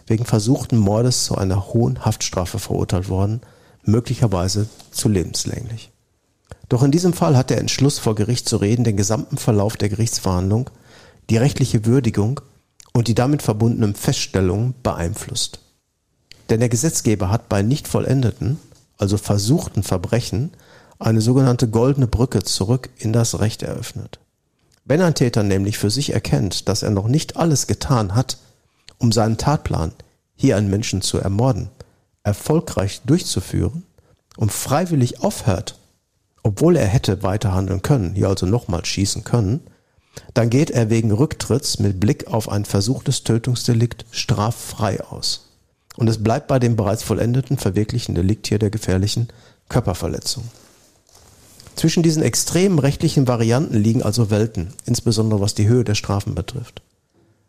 [0.07, 3.41] wegen versuchten Mordes zu einer hohen Haftstrafe verurteilt worden,
[3.85, 5.91] möglicherweise zu lebenslänglich.
[6.69, 9.89] Doch in diesem Fall hat der Entschluss vor Gericht zu reden den gesamten Verlauf der
[9.89, 10.71] Gerichtsverhandlung,
[11.31, 12.41] die rechtliche Würdigung
[12.93, 15.61] und die damit verbundenen Feststellungen beeinflusst.
[16.49, 18.59] Denn der Gesetzgeber hat bei nicht vollendeten,
[18.99, 20.53] also versuchten Verbrechen,
[20.99, 24.19] eine sogenannte goldene Brücke zurück in das Recht eröffnet.
[24.85, 28.39] Wenn ein Täter nämlich für sich erkennt, dass er noch nicht alles getan hat,
[28.99, 29.93] um seinen Tatplan,
[30.37, 31.71] hier einen Menschen zu ermorden,
[32.23, 33.85] erfolgreich durchzuführen
[34.37, 35.79] und freiwillig aufhört,
[36.47, 39.63] obwohl er hätte weiter handeln können, hier also nochmal schießen können,
[40.33, 45.49] dann geht er wegen Rücktritts mit Blick auf ein versuchtes Tötungsdelikt straffrei aus.
[45.97, 49.27] Und es bleibt bei dem bereits vollendeten verwirklichen Delikt hier der gefährlichen
[49.69, 50.45] Körperverletzung.
[51.75, 56.81] Zwischen diesen extremen rechtlichen Varianten liegen also Welten, insbesondere was die Höhe der Strafen betrifft.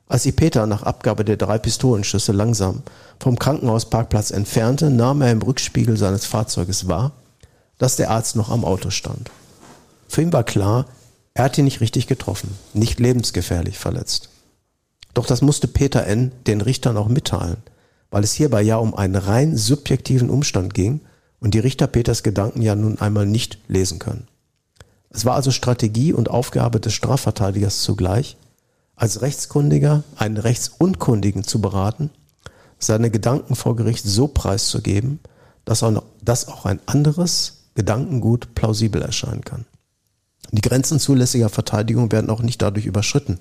[0.07, 2.81] Als sie Peter nach Abgabe der drei Pistolenschüsse langsam
[3.19, 7.11] vom Krankenhausparkplatz entfernte, nahm er im Rückspiegel seines Fahrzeuges wahr,
[7.77, 9.31] dass der Arzt noch am Auto stand.
[10.07, 10.85] Für ihn war klar,
[11.33, 14.29] er hat ihn nicht richtig getroffen, nicht lebensgefährlich verletzt.
[15.13, 16.31] Doch das musste Peter N.
[16.45, 17.57] den Richtern auch mitteilen–
[18.09, 21.01] weil es hierbei ja um einen rein subjektiven Umstand ging
[21.39, 24.27] und die Richter Peters Gedanken ja nun einmal nicht lesen können.
[25.09, 28.37] Es war also Strategie und Aufgabe des Strafverteidigers zugleich,
[28.95, 32.09] als Rechtskundiger einen Rechtsunkundigen zu beraten,
[32.79, 35.19] seine Gedanken vor Gericht so preiszugeben,
[35.65, 39.65] dass auch, ein anderes Gedankengut plausibel erscheinen kann.
[40.51, 43.37] Die Grenzen zulässiger Verteidigung werden auch nicht dadurch überschritten,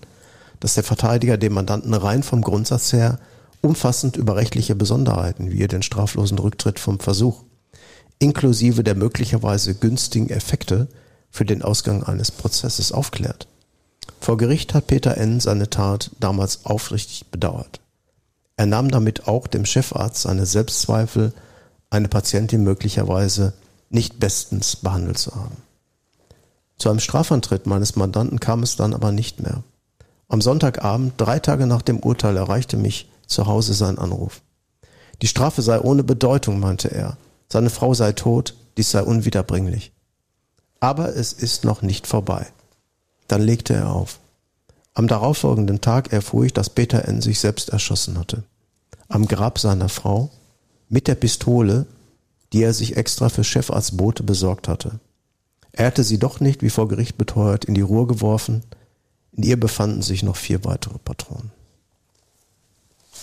[0.60, 3.18] dass der Verteidiger dem Mandanten rein vom Grundsatz her
[3.62, 7.44] umfassend über rechtliche Besonderheiten, wie den straflosen Rücktritt vom Versuch,
[8.18, 10.88] inklusive der möglicherweise günstigen Effekte
[11.30, 13.48] für den Ausgang eines Prozesses aufklärt.
[14.20, 15.40] Vor Gericht hat Peter N.
[15.40, 17.80] seine Tat damals aufrichtig bedauert.
[18.58, 21.32] Er nahm damit auch dem Chefarzt seine Selbstzweifel,
[21.88, 23.54] eine Patientin möglicherweise
[23.88, 25.56] nicht bestens behandelt zu haben.
[26.78, 29.62] Zu einem Strafantritt meines Mandanten kam es dann aber nicht mehr.
[30.28, 34.42] Am Sonntagabend, drei Tage nach dem Urteil, erreichte mich zu Hause sein Anruf.
[35.22, 37.16] Die Strafe sei ohne Bedeutung, meinte er.
[37.48, 39.92] Seine Frau sei tot, dies sei unwiederbringlich.
[40.80, 42.46] Aber es ist noch nicht vorbei.
[43.28, 44.18] Dann legte er auf.
[44.94, 47.22] Am darauffolgenden Tag erfuhr ich, dass Peter N.
[47.22, 48.44] sich selbst erschossen hatte.
[49.08, 50.30] Am Grab seiner Frau
[50.88, 51.86] mit der Pistole,
[52.56, 54.98] die er sich extra für Chefarzt Bote besorgt hatte.
[55.72, 58.62] Er hatte sie doch nicht, wie vor Gericht beteuert, in die Ruhr geworfen.
[59.32, 61.50] In ihr befanden sich noch vier weitere Patronen.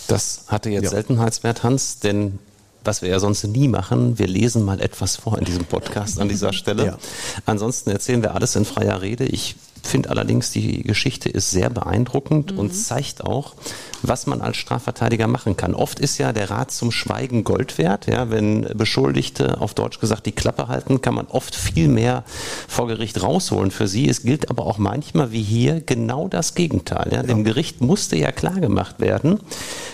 [0.06, 0.90] Das hatte jetzt Ja.
[0.90, 2.38] Seltenheitswert, Hans, denn
[2.84, 6.28] was wir ja sonst nie machen, wir lesen mal etwas vor in diesem Podcast an
[6.28, 6.86] dieser Stelle.
[6.86, 6.98] Ja.
[7.44, 9.24] Ansonsten erzählen wir alles in freier Rede.
[9.24, 13.54] Ich finde allerdings, die Geschichte ist sehr beeindruckend und zeigt auch,
[14.02, 15.74] was man als Strafverteidiger machen kann.
[15.74, 18.06] Oft ist ja der Rat zum Schweigen Gold wert.
[18.06, 22.24] Ja, wenn Beschuldigte auf Deutsch gesagt die Klappe halten, kann man oft viel mehr
[22.68, 24.08] vor Gericht rausholen für sie.
[24.08, 27.10] Es gilt aber auch manchmal wie hier genau das Gegenteil.
[27.12, 27.22] Ja.
[27.22, 29.40] Dem Gericht musste ja klar gemacht werden,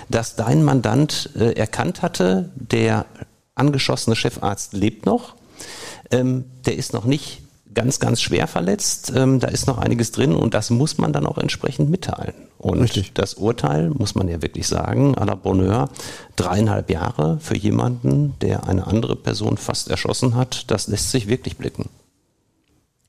[0.09, 3.07] dass dein Mandant äh, erkannt hatte, der
[3.55, 5.35] angeschossene Chefarzt lebt noch.
[6.11, 7.39] Ähm, der ist noch nicht
[7.74, 9.12] ganz, ganz schwer verletzt.
[9.14, 12.35] Ähm, da ist noch einiges drin und das muss man dann auch entsprechend mitteilen.
[12.59, 13.12] Und Richtig.
[13.14, 15.88] das Urteil, muss man ja wirklich sagen, à la Bonheur,
[16.37, 21.56] dreieinhalb Jahre für jemanden, der eine andere Person fast erschossen hat, das lässt sich wirklich
[21.56, 21.88] blicken.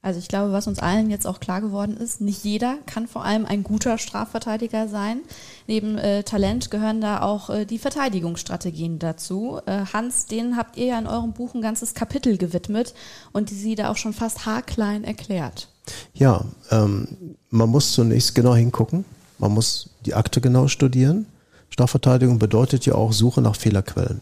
[0.04, 3.24] Also ich glaube, was uns allen jetzt auch klar geworden ist, nicht jeder kann vor
[3.24, 5.20] allem ein guter Strafverteidiger sein.
[5.68, 9.60] Neben äh, Talent gehören da auch äh, die Verteidigungsstrategien dazu.
[9.68, 12.96] Äh, Hans, denen habt ihr ja in eurem Buch ein ganzes Kapitel gewidmet
[13.32, 15.68] und die sie da auch schon fast haarklein erklärt.
[16.16, 19.06] Ja, ähm, man muss zunächst genau hingucken.
[19.38, 21.28] Man muss die Akte genau studieren.
[21.70, 24.22] Strafverteidigung bedeutet ja auch Suche nach Fehlerquellen.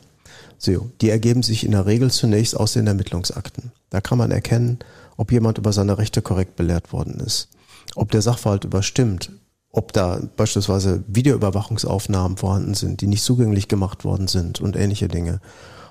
[0.58, 3.72] So, die ergeben sich in der Regel zunächst aus den Ermittlungsakten.
[3.90, 4.80] Da kann man erkennen,
[5.20, 7.50] ob jemand über seine Rechte korrekt belehrt worden ist,
[7.96, 9.34] ob der Sachverhalt überstimmt,
[9.70, 15.42] ob da beispielsweise Videoüberwachungsaufnahmen vorhanden sind, die nicht zugänglich gemacht worden sind und ähnliche Dinge.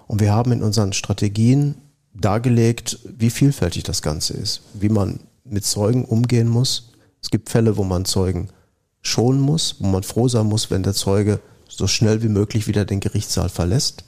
[0.06, 1.74] Und wir haben in unseren Strategien
[2.14, 6.92] dargelegt, wie vielfältig das Ganze ist, wie man mit Zeugen umgehen muss.
[7.22, 8.48] Es gibt Fälle, wo man Zeugen
[9.02, 11.38] schonen muss, wo man froh sein muss, wenn der Zeuge
[11.68, 14.04] so schnell wie möglich wieder den Gerichtssaal verlässt.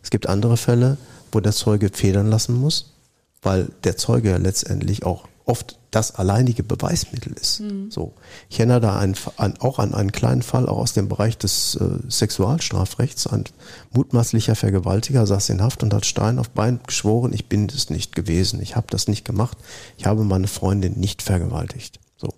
[0.00, 0.96] Es gibt andere Fälle,
[1.32, 2.94] wo der Zeuge federn lassen muss,
[3.42, 7.60] weil der Zeuge ja letztendlich auch oft das alleinige Beweismittel ist.
[7.90, 8.12] So,
[8.48, 11.74] ich erinnere da einen, an, auch an einen kleinen Fall auch aus dem Bereich des
[11.74, 13.26] äh, Sexualstrafrechts.
[13.26, 13.44] Ein
[13.92, 18.14] mutmaßlicher Vergewaltiger saß in Haft und hat Stein auf Bein geschworen, ich bin es nicht
[18.14, 19.58] gewesen, ich habe das nicht gemacht,
[19.98, 21.98] ich habe meine Freundin nicht vergewaltigt.
[22.16, 22.28] So.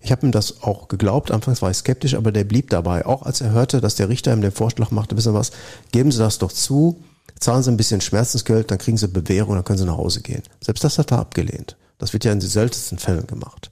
[0.00, 1.30] Ich habe ihm das auch geglaubt.
[1.30, 3.06] Anfangs war ich skeptisch, aber der blieb dabei.
[3.06, 5.52] Auch als er hörte, dass der Richter ihm den Vorschlag machte, wissen Sie was,
[5.92, 7.02] geben Sie das doch zu,
[7.42, 10.42] zahlen Sie ein bisschen Schmerzensgeld, dann kriegen Sie Bewährung, dann können Sie nach Hause gehen.
[10.60, 11.76] Selbst das hat er abgelehnt.
[11.98, 13.70] Das wird ja in den seltensten Fällen gemacht.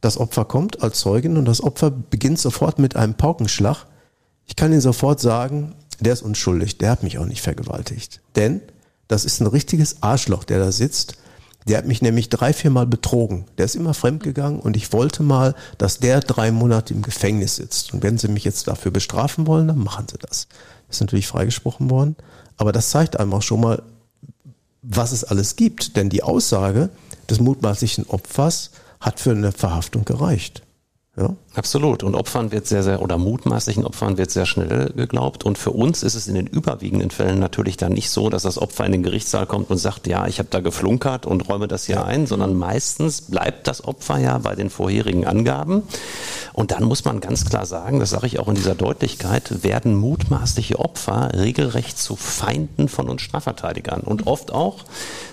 [0.00, 3.86] Das Opfer kommt als Zeugin und das Opfer beginnt sofort mit einem Paukenschlag.
[4.46, 8.20] Ich kann Ihnen sofort sagen, der ist unschuldig, der hat mich auch nicht vergewaltigt.
[8.36, 8.60] Denn
[9.08, 11.16] das ist ein richtiges Arschloch, der da sitzt.
[11.66, 13.44] Der hat mich nämlich drei, vier Mal betrogen.
[13.58, 17.92] Der ist immer fremdgegangen und ich wollte mal, dass der drei Monate im Gefängnis sitzt.
[17.92, 20.46] Und wenn Sie mich jetzt dafür bestrafen wollen, dann machen Sie das.
[20.86, 22.16] Das ist natürlich freigesprochen worden.
[22.58, 23.82] Aber das zeigt einem auch schon mal,
[24.82, 25.96] was es alles gibt.
[25.96, 26.90] Denn die Aussage
[27.30, 30.62] des mutmaßlichen Opfers hat für eine Verhaftung gereicht.
[31.16, 31.34] Ja?
[31.58, 32.04] Absolut.
[32.04, 35.44] Und Opfern wird sehr, sehr, oder mutmaßlichen Opfern wird sehr schnell geglaubt.
[35.44, 38.58] Und für uns ist es in den überwiegenden Fällen natürlich dann nicht so, dass das
[38.58, 41.86] Opfer in den Gerichtssaal kommt und sagt, ja, ich habe da geflunkert und räume das
[41.86, 45.82] hier ein, sondern meistens bleibt das Opfer ja bei den vorherigen Angaben.
[46.52, 49.96] Und dann muss man ganz klar sagen, das sage ich auch in dieser Deutlichkeit, werden
[49.96, 54.84] mutmaßliche Opfer regelrecht zu Feinden von uns Strafverteidigern und oft auch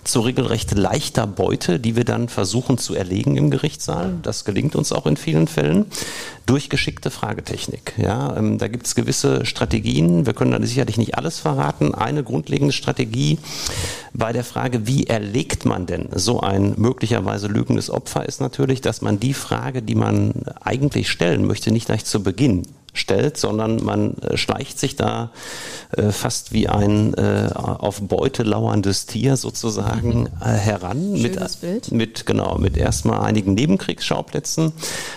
[0.04, 4.14] zu regelrecht leichter Beute, die wir dann versuchen zu erlegen im Gerichtssaal.
[4.22, 5.86] Das gelingt uns auch in vielen Fällen
[6.46, 7.94] durch geschickte Fragetechnik.
[7.98, 10.26] Ja, ähm, da gibt es gewisse Strategien.
[10.26, 11.94] Wir können da sicherlich nicht alles verraten.
[11.96, 13.40] Eine grundlegende Strategie
[14.14, 19.02] bei der Frage, wie erlegt man denn so ein möglicherweise lügendes Opfer, ist natürlich, dass
[19.02, 22.64] man die Frage, die man eigentlich stellen möchte, nicht gleich zu Beginn
[22.96, 25.32] stellt, sondern man äh, schleicht sich da
[25.96, 31.92] äh, fast wie ein äh, auf Beute lauerndes Tier sozusagen äh, heran mit, Schönes Bild.
[31.92, 34.74] mit genau mit erstmal einigen Nebenkriegsschauplätzen.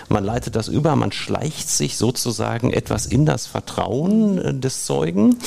[0.09, 5.37] Man leitet das über, man schleicht sich sozusagen etwas in das Vertrauen äh, des Zeugen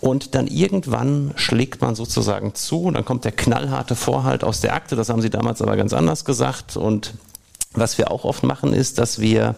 [0.00, 4.96] und dann irgendwann schlägt man sozusagen zu, dann kommt der knallharte Vorhalt aus der Akte,
[4.96, 7.14] das haben sie damals aber ganz anders gesagt und
[7.74, 9.54] was wir auch oft machen, ist, dass wir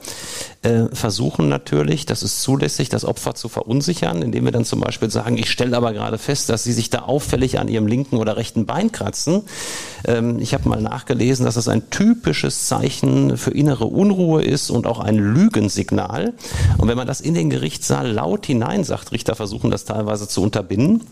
[0.63, 5.11] äh, versuchen natürlich, das ist zulässig, das Opfer zu verunsichern, indem wir dann zum Beispiel
[5.11, 8.37] sagen, ich stelle aber gerade fest, dass sie sich da auffällig an ihrem linken oder
[8.37, 9.43] rechten Bein kratzen.
[10.05, 14.87] Ähm, ich habe mal nachgelesen, dass das ein typisches Zeichen für innere Unruhe ist und
[14.87, 16.35] auch ein Lügensignal.
[16.79, 20.43] Und wenn man das in den Gerichtssaal laut hinein sagt, Richter versuchen das teilweise zu
[20.43, 21.05] unterbinden,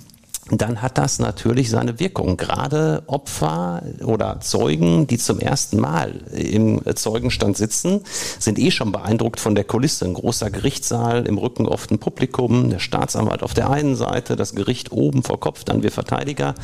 [0.50, 2.36] dann hat das natürlich seine Wirkung.
[2.36, 8.00] Gerade Opfer oder Zeugen, die zum ersten Mal im Zeugenstand sitzen,
[8.38, 10.06] sind eh schon beeindruckt von der Kulisse.
[10.06, 14.54] Ein großer Gerichtssaal, im Rücken oft ein Publikum, der Staatsanwalt auf der einen Seite, das
[14.54, 16.54] Gericht oben vor Kopf, dann wir Verteidiger.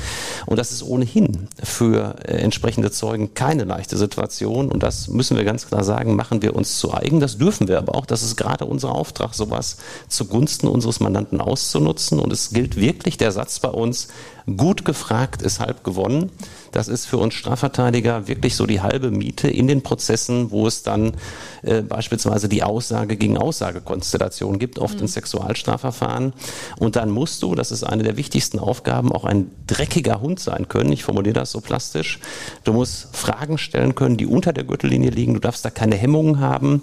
[0.46, 4.70] Und das ist ohnehin für äh, entsprechende Zeugen keine leichte Situation.
[4.70, 7.20] Und das müssen wir ganz klar sagen, machen wir uns zu eigen.
[7.20, 8.06] Das dürfen wir aber auch.
[8.06, 9.76] Das ist gerade unser Auftrag, sowas
[10.08, 12.18] zugunsten unseres Mandanten auszunutzen.
[12.18, 14.08] Und es gilt wirklich der Satz bei uns,
[14.56, 16.30] gut gefragt ist halb gewonnen.
[16.72, 20.82] Das ist für uns Strafverteidiger wirklich so die halbe Miete in den Prozessen, wo es
[20.82, 21.12] dann
[21.62, 25.02] äh, beispielsweise die Aussage gegen Aussagekonstellation gibt, oft mhm.
[25.02, 26.32] in Sexualstrafverfahren.
[26.78, 30.68] Und dann musst du, das ist eine der wichtigsten Aufgaben, auch ein dreckiger Hund sein
[30.68, 30.92] können.
[30.92, 32.18] Ich formuliere das so plastisch.
[32.64, 35.34] Du musst Fragen stellen können, die unter der Gürtellinie liegen.
[35.34, 36.82] Du darfst da keine Hemmungen haben.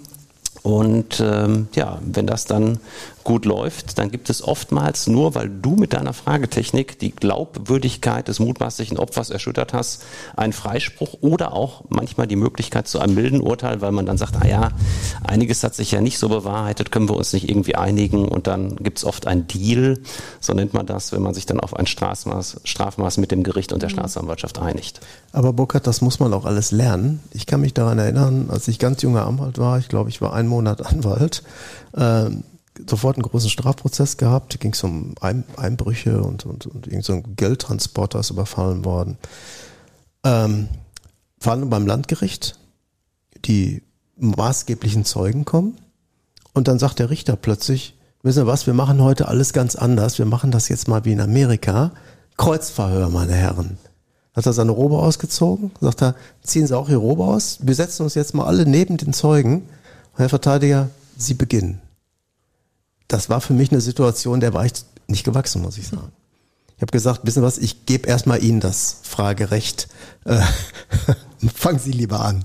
[0.62, 2.78] Und ähm, ja, wenn das dann
[3.24, 8.40] gut läuft, dann gibt es oftmals nur, weil du mit deiner Fragetechnik die Glaubwürdigkeit des
[8.40, 10.04] mutmaßlichen Opfers erschüttert hast,
[10.36, 14.36] einen Freispruch oder auch manchmal die Möglichkeit zu einem milden Urteil, weil man dann sagt,
[14.40, 14.70] ah ja,
[15.24, 18.76] einiges hat sich ja nicht so bewahrheitet, können wir uns nicht irgendwie einigen und dann
[18.76, 19.98] gibt es oft ein Deal,
[20.40, 23.72] so nennt man das, wenn man sich dann auf ein Strafmaß, Strafmaß mit dem Gericht
[23.72, 23.94] und der mhm.
[23.94, 25.00] Staatsanwaltschaft einigt.
[25.32, 27.20] Aber Burkhard, das muss man auch alles lernen.
[27.32, 30.34] Ich kann mich daran erinnern, als ich ganz junger Anwalt war, ich glaube, ich war
[30.34, 31.42] einen Monat Anwalt,
[31.96, 32.44] ähm,
[32.88, 34.54] sofort einen großen Strafprozess gehabt.
[34.54, 39.18] Da ging es um Ein Einbrüche und, und, und irgend so Geldtransporter ist überfallen worden.
[40.24, 40.68] Ähm,
[41.38, 42.58] Verhandlung beim Landgericht,
[43.44, 43.82] die
[44.16, 45.76] maßgeblichen Zeugen kommen
[46.52, 50.18] und dann sagt der Richter plötzlich, wissen Sie was, wir machen heute alles ganz anders,
[50.18, 51.92] wir machen das jetzt mal wie in Amerika,
[52.36, 53.78] Kreuzverhör, meine Herren.
[54.34, 58.04] Hat er seine Robe ausgezogen, sagt er, ziehen Sie auch Ihre Robe aus, wir setzen
[58.04, 59.68] uns jetzt mal alle neben den Zeugen.
[60.14, 61.80] Herr Verteidiger, Sie beginnen
[63.12, 64.72] das war für mich eine Situation, der war ich
[65.06, 66.10] nicht gewachsen, muss ich sagen.
[66.76, 69.88] Ich habe gesagt, wissen Sie was, ich gebe erstmal Ihnen das Fragerecht.
[70.24, 70.40] Äh,
[71.54, 72.42] fangen Sie lieber an.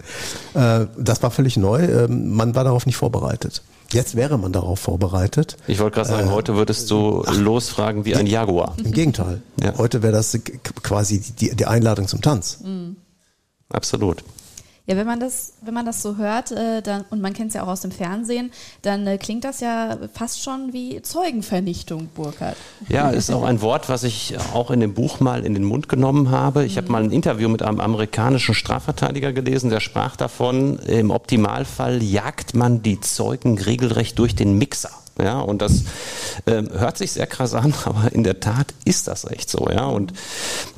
[0.53, 1.80] Äh, das war völlig neu.
[1.80, 3.63] Äh, man war darauf nicht vorbereitet.
[3.91, 5.56] Jetzt wäre man darauf vorbereitet.
[5.65, 8.75] Ich wollte gerade sagen, äh, heute würdest du ach, losfragen wie ein Jaguar.
[8.84, 9.41] Im Gegenteil.
[9.63, 9.77] Ja.
[9.77, 10.38] Heute wäre das
[10.84, 12.60] quasi die, die Einladung zum Tanz.
[12.63, 12.97] Mhm.
[13.69, 14.23] Absolut.
[14.88, 17.56] Ja, wenn man das, wenn man das so hört, äh, dann, und man kennt es
[17.56, 18.52] ja auch aus dem Fernsehen,
[18.84, 22.56] dann äh, klingt das ja fast schon wie Zeugenvernichtung, Burkhard.
[22.88, 25.89] Ja, ist auch ein Wort, was ich auch in dem Buch mal in den Mund
[25.89, 26.63] genommen habe.
[26.63, 26.78] Ich mhm.
[26.78, 32.54] habe mal ein Interview mit einem amerikanischen Strafverteidiger gelesen, der sprach davon, im Optimalfall jagt
[32.54, 34.91] man die Zeugen regelrecht durch den Mixer.
[35.21, 35.84] Ja, und das
[36.45, 39.67] ähm, hört sich sehr krass an, aber in der Tat ist das echt so.
[39.71, 40.13] Ja, und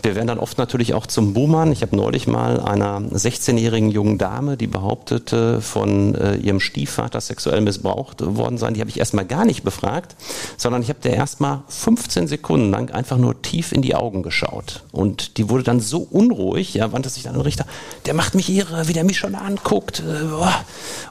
[0.02, 1.72] wir werden dann oft natürlich auch zum Boomern.
[1.72, 7.62] Ich habe neulich mal einer 16-jährigen jungen Dame, die behauptete, von äh, ihrem Stiefvater sexuell
[7.62, 10.16] missbraucht worden sein, die habe ich erstmal gar nicht befragt,
[10.58, 14.84] sondern ich habe der erstmal 15 Sekunden lang einfach nur tief in die Augen geschaut.
[14.92, 17.66] Und die wurde dann so unruhig, ja, wandte sich dann an den Richter,
[18.06, 20.00] der macht mich irre, wie der mich schon anguckt.
[20.00, 20.30] Äh,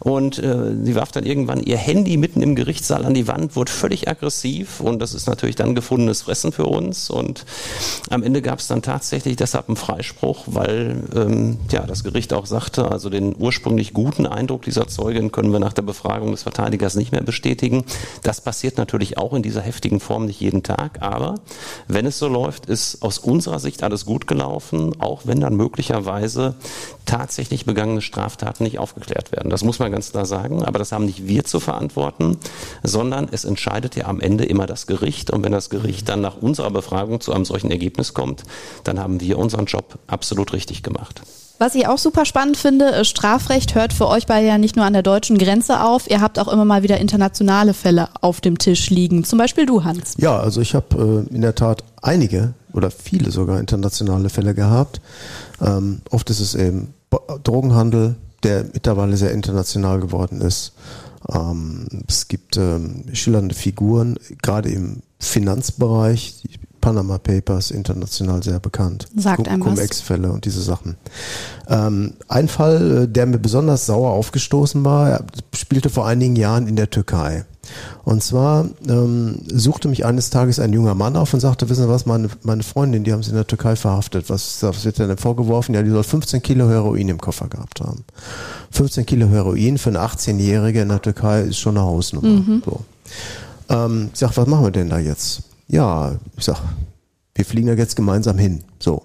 [0.01, 3.73] und äh, sie warf dann irgendwann ihr Handy mitten im Gerichtssaal an die Wand, wurde
[3.73, 7.11] völlig aggressiv und das ist natürlich dann gefundenes Fressen für uns.
[7.11, 7.45] Und
[8.11, 12.47] am Ende gab es dann tatsächlich deshalb einen Freispruch, weil ähm, ja das Gericht auch
[12.47, 16.95] sagte, also den ursprünglich guten Eindruck dieser Zeugin können wir nach der Befragung des Verteidigers
[16.95, 17.85] nicht mehr bestätigen.
[18.23, 21.37] Das passiert natürlich auch in dieser heftigen Form nicht jeden Tag, aber
[21.89, 26.55] wenn es so läuft, ist aus unserer Sicht alles gut gelaufen, auch wenn dann möglicherweise
[27.09, 29.51] tatsächlich begangene Straftaten nicht aufgeklärt werden.
[29.51, 32.37] Das muss man ganz klar sagen, aber das haben nicht wir zu verantworten,
[32.83, 35.31] sondern sondern es entscheidet ja am Ende immer das Gericht.
[35.31, 38.42] Und wenn das Gericht dann nach unserer Befragung zu einem solchen Ergebnis kommt,
[38.85, 41.23] dann haben wir unseren Job absolut richtig gemacht.
[41.59, 44.92] Was ich auch super spannend finde, Strafrecht hört für euch bei ja nicht nur an
[44.92, 48.90] der deutschen Grenze auf, ihr habt auch immer mal wieder internationale Fälle auf dem Tisch
[48.90, 49.25] liegen.
[49.25, 50.14] Zum Beispiel du, Hans.
[50.18, 55.01] Ja, also ich habe äh, in der Tat einige oder viele sogar internationale Fälle gehabt.
[55.62, 56.92] Ähm, oft ist es eben
[57.42, 60.75] Drogenhandel, der mittlerweile sehr international geworden ist.
[61.33, 69.09] Ähm, es gibt ähm, schillernde Figuren, gerade im Finanzbereich, die Panama Papers, international sehr bekannt.
[69.17, 70.97] Sagt einem Cum-Ex-Fälle und diese Sachen.
[71.69, 76.77] Ähm, ein Fall, äh, der mir besonders sauer aufgestoßen war, spielte vor einigen Jahren in
[76.77, 77.45] der Türkei.
[78.05, 81.89] Und zwar ähm, suchte mich eines Tages ein junger Mann auf und sagte, wissen Sie
[81.89, 84.31] was, meine, meine Freundin, die haben sie in der Türkei verhaftet.
[84.31, 85.75] Was, was wird denn vorgeworfen?
[85.75, 88.05] Ja, die soll 15 Kilo Heroin im Koffer gehabt haben.
[88.71, 92.29] 15 Kilo Heroin für eine 18-Jährige in der Türkei ist schon eine Hausnummer.
[92.29, 92.63] Mhm.
[92.65, 92.81] So.
[93.69, 95.43] Ähm, ich sag, was machen wir denn da jetzt?
[95.69, 96.61] Ja, ich sag,
[97.35, 98.65] wir fliegen da jetzt gemeinsam hin.
[98.79, 99.03] So.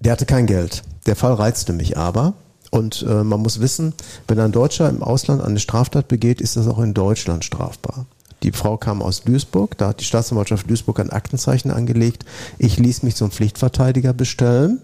[0.00, 0.82] Der hatte kein Geld.
[1.06, 2.34] Der Fall reizte mich aber.
[2.74, 3.94] Und äh, man muss wissen,
[4.26, 8.06] wenn ein Deutscher im Ausland eine Straftat begeht, ist das auch in Deutschland strafbar.
[8.42, 12.24] Die Frau kam aus Duisburg, da hat die Staatsanwaltschaft Duisburg ein Aktenzeichen angelegt.
[12.58, 14.82] Ich ließ mich zum Pflichtverteidiger bestellen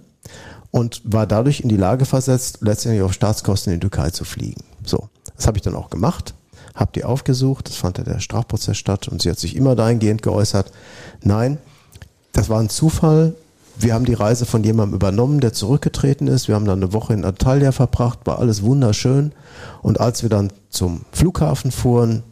[0.70, 4.62] und war dadurch in die Lage versetzt, letztendlich auf Staatskosten in die Türkei zu fliegen.
[4.84, 6.34] So, das habe ich dann auch gemacht,
[6.76, 10.22] habe die aufgesucht, das fand ja der Strafprozess statt und sie hat sich immer dahingehend
[10.22, 10.70] geäußert,
[11.24, 11.58] nein,
[12.34, 13.34] das war ein Zufall,
[13.82, 16.48] wir haben die Reise von jemandem übernommen, der zurückgetreten ist.
[16.48, 19.32] Wir haben dann eine Woche in Antalya verbracht, war alles wunderschön.
[19.82, 22.22] Und als wir dann zum Flughafen fuhren,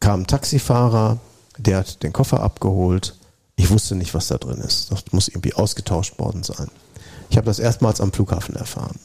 [0.00, 1.18] kam ein Taxifahrer,
[1.58, 3.14] der hat den Koffer abgeholt.
[3.56, 4.90] Ich wusste nicht, was da drin ist.
[4.90, 6.68] Das muss irgendwie ausgetauscht worden sein.
[7.28, 8.98] Ich habe das erstmals am Flughafen erfahren.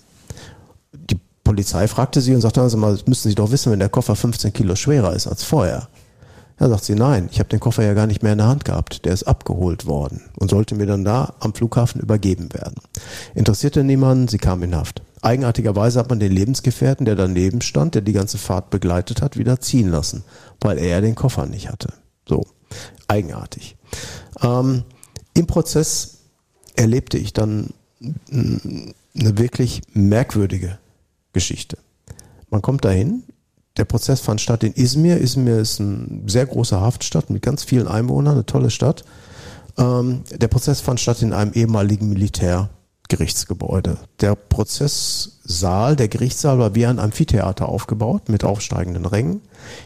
[0.93, 4.15] Die Polizei fragte sie und sagte, also mal, müssen Sie doch wissen, wenn der Koffer
[4.15, 5.89] 15 Kilo schwerer ist als vorher.
[6.59, 8.63] Ja, sagt sie, nein, ich habe den Koffer ja gar nicht mehr in der Hand
[8.63, 9.03] gehabt.
[9.05, 12.77] Der ist abgeholt worden und sollte mir dann da am Flughafen übergeben werden.
[13.33, 15.01] Interessierte niemanden, sie kam in Haft.
[15.21, 19.59] Eigenartigerweise hat man den Lebensgefährten, der daneben stand, der die ganze Fahrt begleitet hat, wieder
[19.59, 20.23] ziehen lassen,
[20.61, 21.89] weil er den Koffer nicht hatte.
[22.27, 22.45] So,
[23.07, 23.75] eigenartig.
[24.41, 24.83] Ähm,
[25.33, 26.19] Im Prozess
[26.75, 27.73] erlebte ich dann
[28.31, 30.77] eine wirklich merkwürdige
[31.33, 31.77] Geschichte.
[32.49, 33.23] Man kommt dahin,
[33.77, 35.19] der Prozess fand statt in Izmir.
[35.19, 39.03] Izmir ist eine sehr große Haftstadt mit ganz vielen Einwohnern, eine tolle Stadt.
[39.77, 43.97] Ähm, der Prozess fand statt in einem ehemaligen Militärgerichtsgebäude.
[44.21, 49.41] Der Prozesssaal, der Gerichtssaal war wie ein Amphitheater aufgebaut mit aufsteigenden Rängen.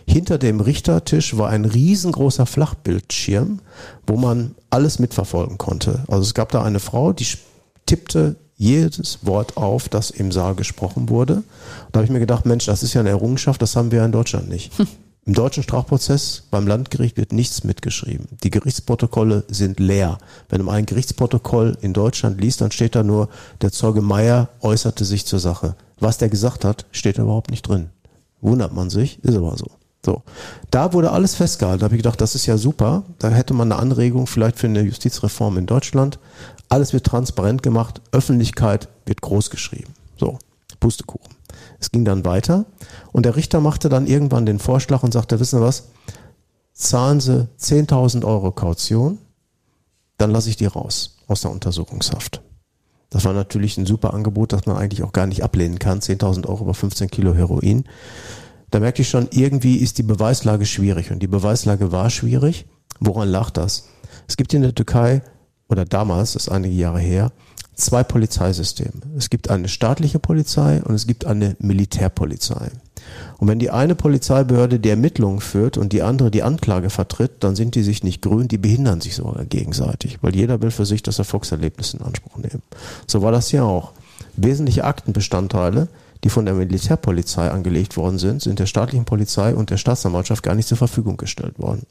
[0.07, 3.59] Hinter dem Richtertisch war ein riesengroßer Flachbildschirm,
[4.05, 6.03] wo man alles mitverfolgen konnte.
[6.07, 7.25] Also es gab da eine Frau, die
[7.87, 11.43] tippte jedes Wort auf, das im Saal gesprochen wurde.
[11.91, 14.05] Da habe ich mir gedacht, Mensch, das ist ja eine Errungenschaft, das haben wir ja
[14.05, 14.77] in Deutschland nicht.
[14.77, 14.87] Hm.
[15.25, 18.27] Im deutschen Strafprozess beim Landgericht wird nichts mitgeschrieben.
[18.43, 20.17] Die Gerichtsprotokolle sind leer.
[20.49, 23.29] Wenn man ein Gerichtsprotokoll in Deutschland liest, dann steht da nur,
[23.61, 25.75] der Zeuge Meier äußerte sich zur Sache.
[25.99, 27.89] Was der gesagt hat, steht da überhaupt nicht drin.
[28.41, 29.67] Wundert man sich, ist aber so.
[30.03, 30.23] So.
[30.71, 31.81] Da wurde alles festgehalten.
[31.81, 33.03] Da habe ich gedacht, das ist ja super.
[33.19, 36.19] Da hätte man eine Anregung vielleicht für eine Justizreform in Deutschland.
[36.69, 39.93] Alles wird transparent gemacht, Öffentlichkeit wird groß geschrieben.
[40.17, 40.37] So,
[40.79, 41.35] Pustekuchen.
[41.79, 42.65] Es ging dann weiter
[43.11, 45.89] und der Richter machte dann irgendwann den Vorschlag und sagte, wissen Sie was,
[46.73, 49.17] zahlen Sie 10.000 Euro Kaution,
[50.17, 52.41] dann lasse ich die raus aus der Untersuchungshaft.
[53.09, 55.99] Das war natürlich ein super Angebot, das man eigentlich auch gar nicht ablehnen kann.
[55.99, 57.85] 10.000 Euro über 15 Kilo Heroin.
[58.69, 61.09] Da merkte ich schon, irgendwie ist die Beweislage schwierig.
[61.09, 62.67] Und die Beweislage war schwierig.
[62.99, 63.87] Woran lag das?
[64.27, 65.23] Es gibt in der Türkei
[65.69, 67.31] oder damals, das ist einige Jahre her,
[67.75, 69.01] zwei Polizeisysteme.
[69.17, 72.71] Es gibt eine staatliche Polizei und es gibt eine Militärpolizei.
[73.37, 77.55] Und wenn die eine Polizeibehörde die Ermittlungen führt und die andere die Anklage vertritt, dann
[77.55, 81.01] sind die sich nicht grün, die behindern sich sogar gegenseitig, weil jeder will für sich
[81.01, 82.61] das Erfolgserlebnis in Anspruch nehmen.
[83.07, 83.93] So war das hier auch.
[84.35, 85.87] Wesentliche Aktenbestandteile
[86.23, 90.55] die von der Militärpolizei angelegt worden sind, sind der staatlichen Polizei und der Staatsanwaltschaft gar
[90.55, 91.83] nicht zur Verfügung gestellt worden.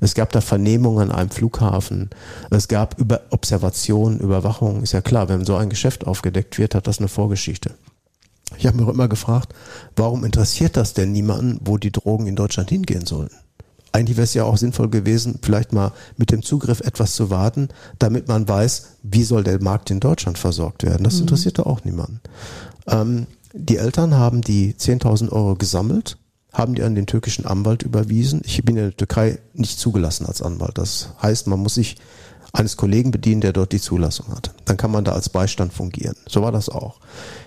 [0.00, 2.10] Es gab da Vernehmungen an einem Flughafen,
[2.50, 6.86] es gab über Observationen, Überwachung, ist ja klar, wenn so ein Geschäft aufgedeckt wird, hat
[6.86, 7.74] das eine Vorgeschichte.
[8.58, 9.54] Ich habe mich auch immer gefragt,
[9.96, 13.30] warum interessiert das denn niemanden, wo die Drogen in Deutschland hingehen sollen?
[13.92, 17.68] Eigentlich wäre es ja auch sinnvoll gewesen, vielleicht mal mit dem Zugriff etwas zu warten,
[17.98, 21.02] damit man weiß, wie soll der Markt in Deutschland versorgt werden.
[21.02, 21.22] Das mhm.
[21.22, 22.20] interessiert doch auch niemanden.
[22.86, 26.18] Ähm, die Eltern haben die 10.000 Euro gesammelt,
[26.52, 28.42] haben die an den türkischen Anwalt überwiesen.
[28.44, 30.78] Ich bin in der Türkei nicht zugelassen als Anwalt.
[30.78, 31.96] Das heißt, man muss sich
[32.52, 34.52] eines Kollegen bedienen, der dort die Zulassung hat.
[34.64, 36.16] Dann kann man da als Beistand fungieren.
[36.26, 37.00] So war das auch.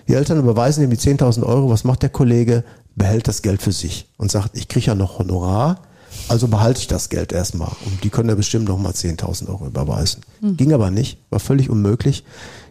[0.08, 1.68] Die Eltern überweisen ihm die 10.000 Euro.
[1.68, 2.64] Was macht der Kollege?
[2.96, 5.82] Behält das Geld für sich und sagt, ich kriege ja noch Honorar,
[6.28, 7.72] also behalte ich das Geld erstmal.
[7.84, 10.22] Und die können ja bestimmt noch mal 10.000 Euro überweisen.
[10.40, 10.56] Mhm.
[10.56, 12.24] Ging aber nicht, war völlig unmöglich.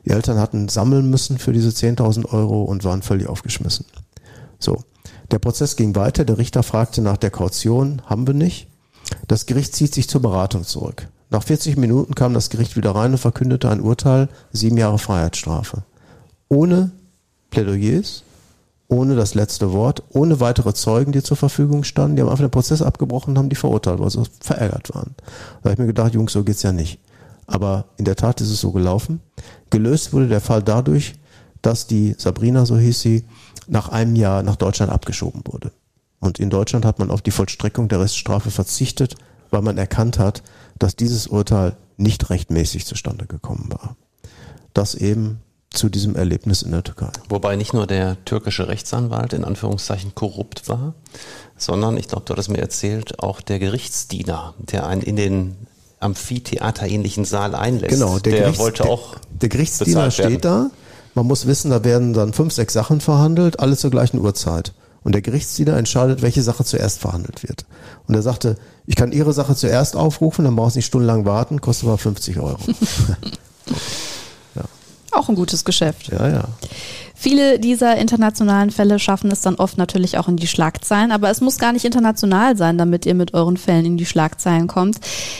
[0.06, 3.86] Die Eltern hatten sammeln müssen für diese 10.000 Euro und waren völlig aufgeschmissen.
[4.60, 4.84] So.
[5.32, 6.26] Der Prozess ging weiter.
[6.26, 8.01] Der Richter fragte nach der Kaution.
[8.06, 8.68] Haben wir nicht.
[9.28, 11.08] Das Gericht zieht sich zur Beratung zurück.
[11.30, 15.84] Nach 40 Minuten kam das Gericht wieder rein und verkündete ein Urteil, sieben Jahre Freiheitsstrafe.
[16.47, 16.91] Ohne
[17.49, 18.24] Plädoyers,
[18.94, 22.16] ohne das letzte Wort, ohne weitere Zeugen, die zur Verfügung standen.
[22.16, 25.16] Die haben einfach den Prozess abgebrochen und haben die verurteilt, weil sie verärgert waren.
[25.62, 27.00] Da habe ich mir gedacht, Jungs, so geht's ja nicht.
[27.46, 29.20] Aber in der Tat ist es so gelaufen.
[29.70, 31.16] Gelöst wurde der Fall dadurch,
[31.62, 33.26] dass die Sabrina, so hieß sie,
[33.68, 35.72] nach einem Jahr nach Deutschland abgeschoben wurde.
[36.20, 39.16] Und in Deutschland hat man auf die Vollstreckung der Reststrafe verzichtet,
[39.52, 40.41] weil man erkannt hat,
[40.80, 43.96] dass dieses Urteil nicht rechtmäßig zustande gekommen war.
[44.74, 45.41] Das eben
[45.74, 47.09] zu diesem Erlebnis in der Türkei.
[47.30, 50.93] Wobei nicht nur der türkische Rechtsanwalt in Anführungszeichen korrupt war,
[51.57, 55.55] sondern, ich glaube, du hattest mir erzählt, auch der Gerichtsdiener, der einen in den
[55.99, 57.93] Amphitheaterähnlichen Saal einlässt.
[57.93, 59.15] Genau, der, der wollte auch.
[59.41, 60.69] Der Gerichtsdiener steht da.
[61.15, 64.74] Man muss wissen, da werden dann fünf, sechs Sachen verhandelt, alle zur gleichen Uhrzeit.
[65.03, 67.65] Und der Gerichtsdiener entscheidet, welche Sache zuerst verhandelt wird.
[68.07, 71.61] Und er sagte, ich kann Ihre Sache zuerst aufrufen, dann brauchst du nicht stundenlang warten,
[71.61, 72.57] kostet aber 50 Euro.
[75.16, 76.09] Auch ein gutes Geschäft.
[76.09, 76.43] Ja, ja.
[77.24, 81.39] Viele dieser internationalen Fälle schaffen es dann oft natürlich auch in die Schlagzeilen, aber es
[81.39, 84.97] muss gar nicht international sein, damit ihr mit euren Fällen in die Schlagzeilen kommt.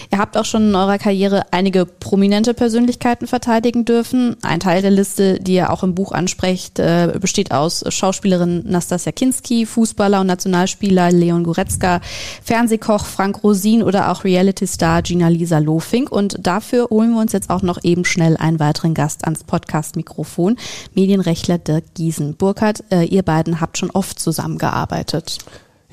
[0.10, 4.38] Ihr habt auch schon in eurer Karriere einige prominente Persönlichkeiten verteidigen dürfen.
[4.44, 9.12] Ein Teil der Liste, die ihr auch im Buch ansprecht, äh, besteht aus Schauspielerin Nastasia
[9.12, 12.00] Kinski, Fußballer und Nationalspieler Leon Goretzka,
[12.46, 16.10] Fernsehkoch Frank Rosin oder auch Reality-Star Gina-Lisa Lofink.
[16.14, 20.56] Und dafür holen wir uns jetzt auch noch eben schnell einen weiteren Gast ans Podcast-Mikrofon,
[20.94, 22.36] Medienrechtler Dirk Giesen.
[22.36, 25.40] Burkhard, äh, ihr beiden habt schon oft zusammengearbeitet.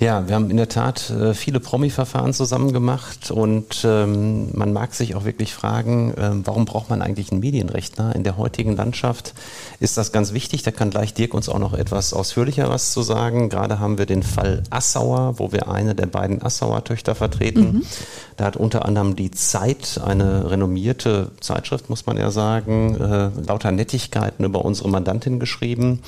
[0.00, 4.94] Ja, wir haben in der Tat äh, viele Promi-Verfahren zusammen gemacht und ähm, man mag
[4.94, 8.16] sich auch wirklich fragen, äh, warum braucht man eigentlich einen Medienrechtler?
[8.16, 9.34] In der heutigen Landschaft
[9.78, 10.62] ist das ganz wichtig.
[10.62, 13.50] Da kann gleich Dirk uns auch noch etwas ausführlicher was zu sagen.
[13.50, 17.60] Gerade haben wir den Fall Assauer, wo wir eine der beiden Assauer Töchter vertreten.
[17.60, 17.82] Mhm.
[18.38, 23.70] Da hat unter anderem die Zeit, eine renommierte Zeitschrift, muss man ja sagen, äh, lauter
[23.70, 26.00] Nettigkeiten über unsere Mandantin geschrieben.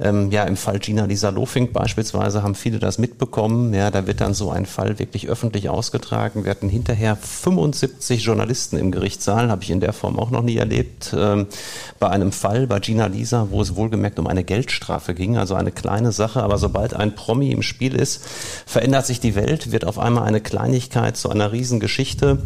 [0.00, 3.27] Ähm, ja, im Fall Gina Lisa Lofink beispielsweise haben viele das mitbekommen.
[3.74, 6.44] Ja, da wird dann so ein Fall wirklich öffentlich ausgetragen.
[6.44, 10.56] Wir hatten hinterher 75 Journalisten im Gerichtssaal, habe ich in der Form auch noch nie
[10.56, 11.14] erlebt.
[11.16, 11.46] Ähm,
[11.98, 15.72] bei einem Fall bei Gina Lisa, wo es wohlgemerkt um eine Geldstrafe ging, also eine
[15.72, 16.42] kleine Sache.
[16.42, 18.22] Aber sobald ein Promi im Spiel ist,
[18.66, 22.38] verändert sich die Welt, wird auf einmal eine Kleinigkeit zu einer Riesengeschichte.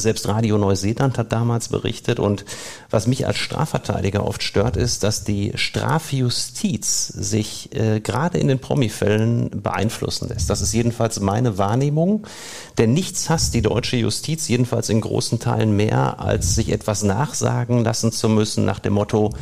[0.00, 2.44] Selbst Radio Neuseeland hat damals berichtet und
[2.90, 8.58] was mich als Strafverteidiger oft stört, ist, dass die Strafjustiz sich äh, gerade in den
[8.58, 10.50] Promi-Fällen beeinflussen lässt.
[10.50, 12.26] Das ist jedenfalls meine Wahrnehmung,
[12.78, 17.84] denn nichts hasst die deutsche Justiz, jedenfalls in großen Teilen mehr, als sich etwas nachsagen
[17.84, 19.32] lassen zu müssen nach dem Motto,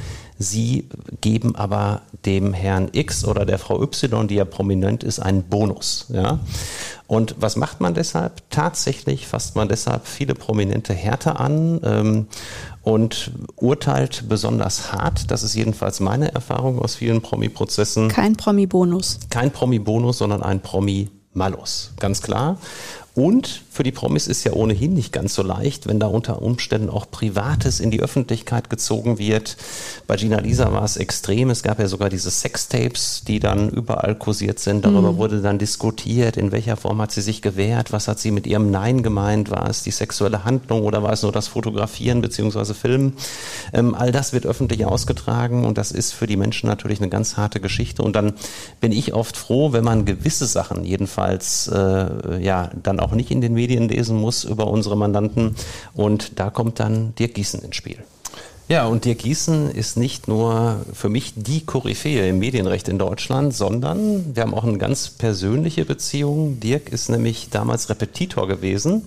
[0.42, 0.88] Sie
[1.20, 6.06] geben aber dem Herrn X oder der Frau Y, die ja prominent ist, einen Bonus.
[6.10, 6.40] Ja?
[7.06, 8.42] Und was macht man deshalb?
[8.50, 12.26] Tatsächlich fasst man deshalb viele prominente Härte an ähm,
[12.82, 15.30] und urteilt besonders hart.
[15.30, 18.08] Das ist jedenfalls meine Erfahrung aus vielen Promi-Prozessen.
[18.08, 19.20] Kein Promi-Bonus.
[19.30, 21.92] Kein Promi-Bonus, sondern ein Promi-Malus.
[22.00, 22.58] Ganz klar.
[23.14, 26.88] Und für die Promis ist ja ohnehin nicht ganz so leicht, wenn da unter Umständen
[26.88, 29.58] auch Privates in die Öffentlichkeit gezogen wird.
[30.06, 31.50] Bei Gina Lisa war es extrem.
[31.50, 34.86] Es gab ja sogar diese Sextapes, die dann überall kursiert sind.
[34.86, 35.16] Darüber mhm.
[35.18, 38.70] wurde dann diskutiert, in welcher Form hat sie sich gewehrt, was hat sie mit ihrem
[38.70, 42.72] Nein gemeint, war es die sexuelle Handlung oder war es nur das Fotografieren bzw.
[42.72, 43.14] Filmen.
[43.74, 47.36] Ähm, all das wird öffentlich ausgetragen und das ist für die Menschen natürlich eine ganz
[47.36, 48.02] harte Geschichte.
[48.02, 48.32] Und dann
[48.80, 53.40] bin ich oft froh, wenn man gewisse Sachen jedenfalls äh, ja dann auch nicht in
[53.40, 55.54] den Medien lesen muss über unsere Mandanten.
[55.94, 57.98] Und da kommt dann Dirk Gießen ins Spiel.
[58.68, 63.54] Ja, und Dirk Gießen ist nicht nur für mich die Koryphäe im Medienrecht in Deutschland,
[63.54, 66.60] sondern wir haben auch eine ganz persönliche Beziehung.
[66.60, 69.02] Dirk ist nämlich damals Repetitor gewesen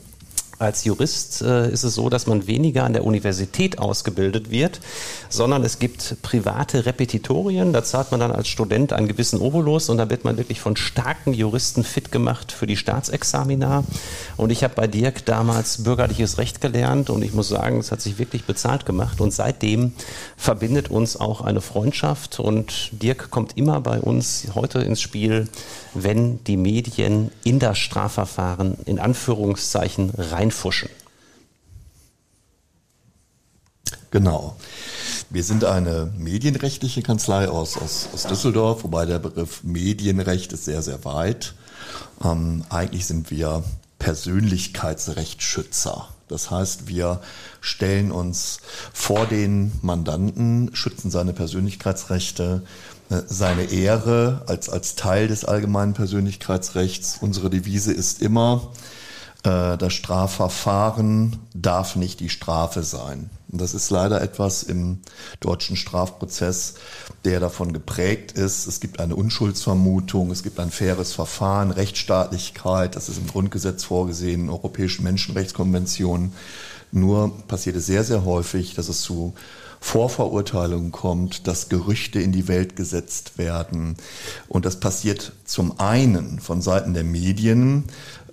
[0.58, 4.80] als Jurist äh, ist es so, dass man weniger an der Universität ausgebildet wird,
[5.30, 7.74] sondern es gibt private Repetitorien.
[7.74, 10.76] Da zahlt man dann als Student einen gewissen Obolus und da wird man wirklich von
[10.76, 13.84] starken Juristen fit gemacht für die Staatsexamina.
[14.38, 18.01] Und ich habe bei Dirk damals bürgerliches Recht gelernt und ich muss sagen, es hat
[18.01, 19.20] sich wirklich bezahlt gemacht.
[19.20, 19.93] Und seitdem
[20.38, 25.47] verbindet uns auch eine Freundschaft und Dirk kommt immer bei uns heute ins Spiel,
[25.96, 30.89] wenn die Medien in das Strafverfahren in Anführungszeichen reinfuschen.
[34.12, 34.58] Genau.
[35.30, 40.82] Wir sind eine medienrechtliche Kanzlei aus, aus, aus Düsseldorf, wobei der Begriff Medienrecht ist sehr,
[40.82, 41.56] sehr weit.
[42.24, 43.64] Ähm, eigentlich sind wir
[44.00, 46.08] Persönlichkeitsrechtsschützer.
[46.28, 47.22] Das heißt, wir
[47.62, 48.60] stellen uns
[48.93, 52.64] vor den Mandanten, schützen seine Persönlichkeitsrechte,
[53.10, 57.18] seine Ehre als, als Teil des allgemeinen Persönlichkeitsrechts.
[57.22, 58.72] Unsere Devise ist immer,
[59.43, 63.30] äh, das Strafverfahren darf nicht die Strafe sein.
[63.51, 64.99] Und das ist leider etwas im
[65.39, 66.74] deutschen Strafprozess,
[67.24, 68.68] der davon geprägt ist.
[68.68, 74.41] Es gibt eine Unschuldsvermutung, es gibt ein faires Verfahren, Rechtsstaatlichkeit, das ist im Grundgesetz vorgesehen,
[74.41, 76.34] in europäischen Menschenrechtskonventionen.
[76.91, 79.36] Nur passiert es sehr, sehr häufig, dass es zu
[79.86, 83.97] Vorverurteilungen kommt, dass Gerüchte in die Welt gesetzt werden.
[84.47, 87.83] Und das passiert zum einen von Seiten der Medien.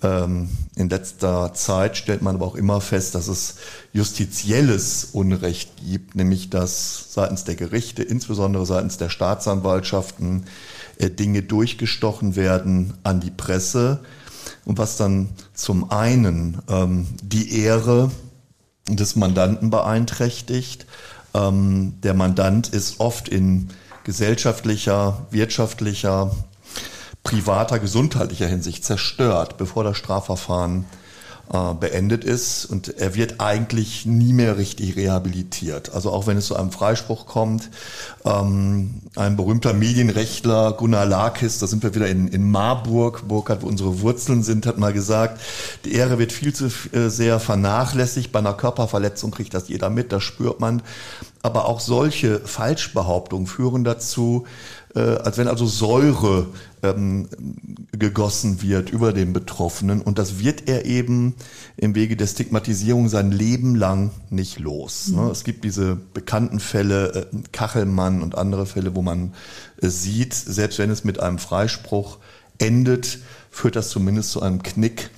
[0.03, 3.57] Ähm, in letzter Zeit stellt man aber auch immer fest, dass es
[3.93, 10.47] justizielles Unrecht gibt, nämlich dass seitens der Gerichte, insbesondere seitens der Staatsanwaltschaften,
[10.97, 14.01] äh, Dinge durchgestochen werden an die Presse.
[14.65, 18.11] Und was dann zum einen ähm, die Ehre
[18.89, 20.87] des Mandanten beeinträchtigt,
[21.35, 23.69] ähm, der Mandant ist oft in
[24.05, 26.35] gesellschaftlicher, wirtschaftlicher
[27.23, 31.02] privater gesundheitlicher Hinsicht zerstört, bevor das Strafverfahren äh,
[31.81, 35.93] beendet ist und er wird eigentlich nie mehr richtig rehabilitiert.
[35.93, 37.69] Also auch wenn es zu einem Freispruch kommt,
[38.25, 43.67] ähm, ein berühmter Medienrechtler, Gunnar Lakis, da sind wir wieder in, in Marburg, Burkhardt, wo
[43.67, 45.43] unsere Wurzeln sind, hat mal gesagt,
[45.85, 48.33] die Ehre wird viel zu äh, sehr vernachlässigt.
[48.33, 50.83] Bei einer Körperverletzung kriegt das jeder mit, das spürt man.
[51.43, 54.47] Aber auch solche Falschbehauptungen führen dazu,
[54.95, 56.49] äh, als wenn also Säure
[56.83, 57.29] ähm,
[57.93, 60.03] gegossen wird über den Betroffenen.
[60.03, 61.35] Und das wird er eben
[61.77, 65.09] im Wege der Stigmatisierung sein Leben lang nicht los.
[65.09, 65.17] Mhm.
[65.17, 65.31] Ne?
[65.31, 69.35] Es gibt diese bekannten Fälle, äh, Kachelmann und andere Fälle, wo man
[69.81, 72.19] äh, sieht, selbst wenn es mit einem Freispruch
[72.59, 73.19] endet,
[73.51, 75.11] führt das zumindest zu einem Knick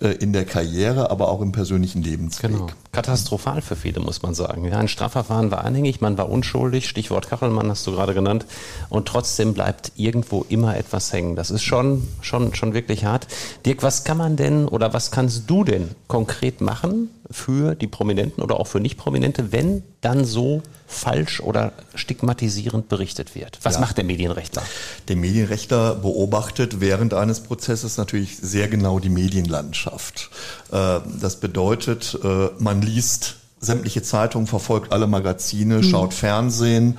[0.00, 2.50] äh, in der Karriere, aber auch im persönlichen Lebensweg.
[2.50, 2.66] Genau.
[2.96, 4.64] Katastrophal für viele, muss man sagen.
[4.64, 8.46] Ja, ein Strafverfahren war anhängig, man war unschuldig, Stichwort Kachelmann hast du gerade genannt,
[8.88, 11.36] und trotzdem bleibt irgendwo immer etwas hängen.
[11.36, 13.26] Das ist schon, schon, schon wirklich hart.
[13.66, 18.42] Dirk, was kann man denn oder was kannst du denn konkret machen, für die Prominenten
[18.42, 23.58] oder auch für Nicht-Prominente, wenn dann so falsch oder stigmatisierend berichtet wird?
[23.62, 23.80] Was ja.
[23.80, 24.62] macht der Medienrechtler?
[25.08, 30.30] Der Medienrechtler beobachtet während eines Prozesses natürlich sehr genau die Medienlandschaft.
[30.70, 35.82] Äh, das bedeutet, äh, man liest sämtliche Zeitungen, verfolgt alle Magazine, mhm.
[35.82, 36.98] schaut Fernsehen.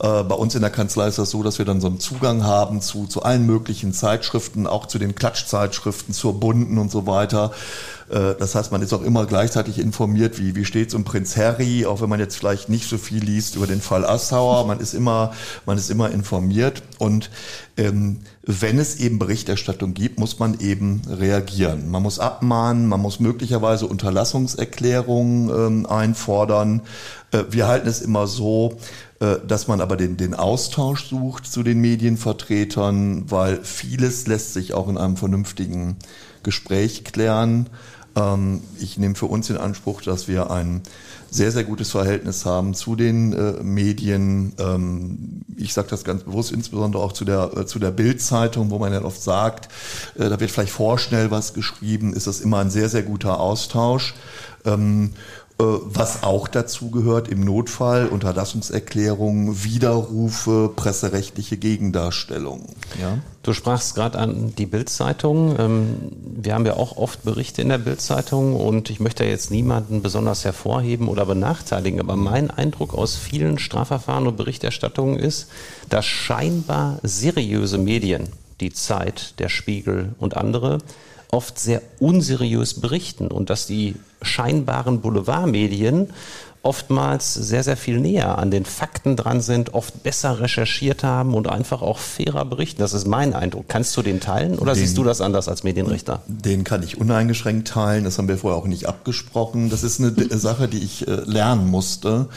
[0.00, 2.44] Äh, bei uns in der Kanzlei ist das so, dass wir dann so einen Zugang
[2.44, 7.52] haben zu, zu allen möglichen Zeitschriften, auch zu den Klatschzeitschriften, zur Bunden und so weiter.
[8.08, 11.36] Äh, das heißt, man ist auch immer gleichzeitig informiert, wie, wie steht es um Prinz
[11.36, 14.66] Harry, auch wenn man jetzt vielleicht nicht so viel liest über den Fall Assauer.
[14.66, 15.32] Man ist immer,
[15.66, 16.82] man ist immer informiert.
[16.98, 17.30] Und
[17.76, 18.20] ähm,
[18.50, 21.90] wenn es eben Berichterstattung gibt, muss man eben reagieren.
[21.90, 26.82] Man muss abmahnen, man muss möglicherweise Unterlassungserklärungen ähm, einfordern.
[27.30, 28.78] Äh, wir halten es immer so,
[29.20, 34.74] äh, dass man aber den, den Austausch sucht zu den Medienvertretern, weil vieles lässt sich
[34.74, 35.96] auch in einem vernünftigen
[36.42, 37.68] Gespräch klären.
[38.16, 40.82] Ähm, ich nehme für uns in Anspruch, dass wir ein
[41.30, 44.52] sehr, sehr gutes Verhältnis haben zu den äh, Medien.
[44.58, 48.78] Ähm, ich sage das ganz bewusst, insbesondere auch zu der, äh, zu der Bild-Zeitung, wo
[48.78, 49.68] man ja oft sagt,
[50.18, 54.14] äh, da wird vielleicht vorschnell was geschrieben, ist das immer ein sehr, sehr guter Austausch.
[54.64, 62.66] Ähm, äh, was auch dazu gehört, im Notfall Unterlassungserklärungen, Widerrufe, presserechtliche Gegendarstellungen.
[63.00, 63.18] Ja?
[63.42, 65.56] Du sprachst gerade an die Bildzeitung.
[65.58, 70.02] Ähm, wir haben ja auch oft Berichte in der Bildzeitung und ich möchte jetzt niemanden
[70.02, 75.48] besonders hervorheben oder benachteiligen, aber mein Eindruck aus vielen Strafverfahren und Berichterstattungen ist,
[75.88, 78.28] dass scheinbar seriöse Medien,
[78.60, 80.78] die Zeit, der Spiegel und andere,
[81.30, 86.08] oft sehr unseriös berichten und dass die scheinbaren Boulevardmedien
[86.62, 91.48] oftmals sehr, sehr viel näher an den Fakten dran sind, oft besser recherchiert haben und
[91.48, 92.82] einfach auch fairer berichten.
[92.82, 93.66] Das ist mein Eindruck.
[93.68, 96.22] Kannst du den teilen oder den, siehst du das anders als Medienrichter?
[96.26, 98.04] Den kann ich uneingeschränkt teilen.
[98.04, 99.70] Das haben wir vorher auch nicht abgesprochen.
[99.70, 102.28] Das ist eine Sache, die ich äh, lernen musste.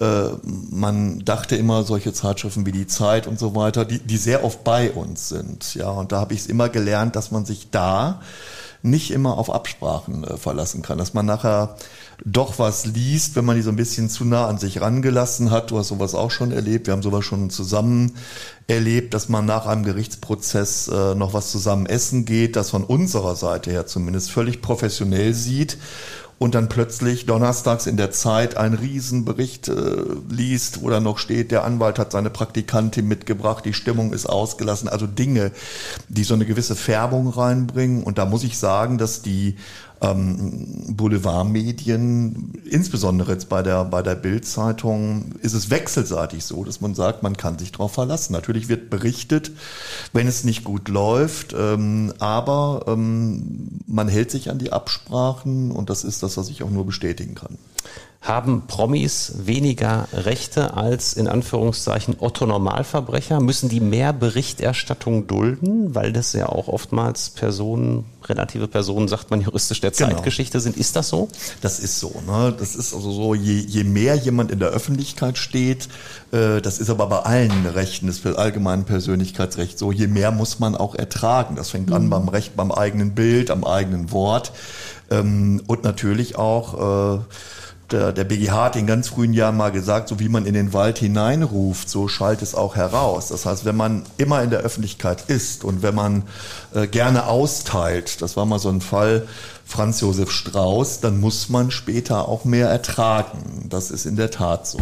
[0.00, 0.30] Äh,
[0.70, 4.64] man dachte immer, solche Zeitschriften wie die Zeit und so weiter, die, die sehr oft
[4.64, 5.74] bei uns sind.
[5.74, 8.20] Ja, und da habe ich es immer gelernt, dass man sich da
[8.82, 11.76] nicht immer auf Absprachen äh, verlassen kann, dass man nachher
[12.24, 15.70] doch was liest, wenn man die so ein bisschen zu nah an sich rangelassen hat.
[15.70, 16.86] Du hast sowas auch schon erlebt.
[16.86, 18.12] Wir haben sowas schon zusammen
[18.66, 23.36] erlebt, dass man nach einem Gerichtsprozess äh, noch was zusammen essen geht, das von unserer
[23.36, 25.78] Seite her zumindest völlig professionell sieht
[26.38, 31.50] und dann plötzlich donnerstags in der Zeit einen Riesenbericht äh, liest, wo dann noch steht,
[31.50, 35.52] der Anwalt hat seine Praktikantin mitgebracht, die Stimmung ist ausgelassen, also Dinge,
[36.08, 38.02] die so eine gewisse Färbung reinbringen.
[38.02, 39.56] Und da muss ich sagen, dass die
[40.04, 46.94] ähm, Boulevardmedien, insbesondere jetzt bei der, bei der Bildzeitung, ist es wechselseitig so, dass man
[46.94, 48.32] sagt, man kann sich darauf verlassen.
[48.32, 49.52] Natürlich wird berichtet,
[50.12, 55.90] wenn es nicht gut läuft, ähm, aber ähm, man hält sich an die Absprachen und
[55.90, 57.58] das ist das, was ich auch nur bestätigen kann.
[58.24, 63.38] Haben Promis weniger Rechte als in Anführungszeichen Otto Normalverbrecher?
[63.38, 69.42] Müssen die mehr Berichterstattung dulden, weil das ja auch oftmals Personen, relative Personen, sagt man
[69.42, 70.08] juristisch, der genau.
[70.08, 70.78] Zeitgeschichte sind?
[70.78, 71.28] Ist das so?
[71.60, 72.22] Das ist so.
[72.26, 72.54] Ne?
[72.58, 75.90] Das ist also so, je, je mehr jemand in der Öffentlichkeit steht,
[76.32, 80.60] äh, das ist aber bei allen Rechten, das für allgemeinen Persönlichkeitsrecht so, je mehr muss
[80.60, 81.56] man auch ertragen.
[81.56, 81.96] Das fängt mhm.
[81.96, 84.52] an beim Recht, beim eigenen Bild, am eigenen Wort
[85.10, 87.20] ähm, und natürlich auch äh,
[87.90, 90.72] der, der BGH hat in ganz frühen Jahren mal gesagt, so wie man in den
[90.72, 93.28] Wald hineinruft, so schallt es auch heraus.
[93.28, 96.22] Das heißt, wenn man immer in der Öffentlichkeit ist und wenn man
[96.74, 99.26] äh, gerne austeilt, das war mal so ein Fall,
[99.66, 103.66] Franz Josef Strauß, dann muss man später auch mehr ertragen.
[103.68, 104.78] Das ist in der Tat so.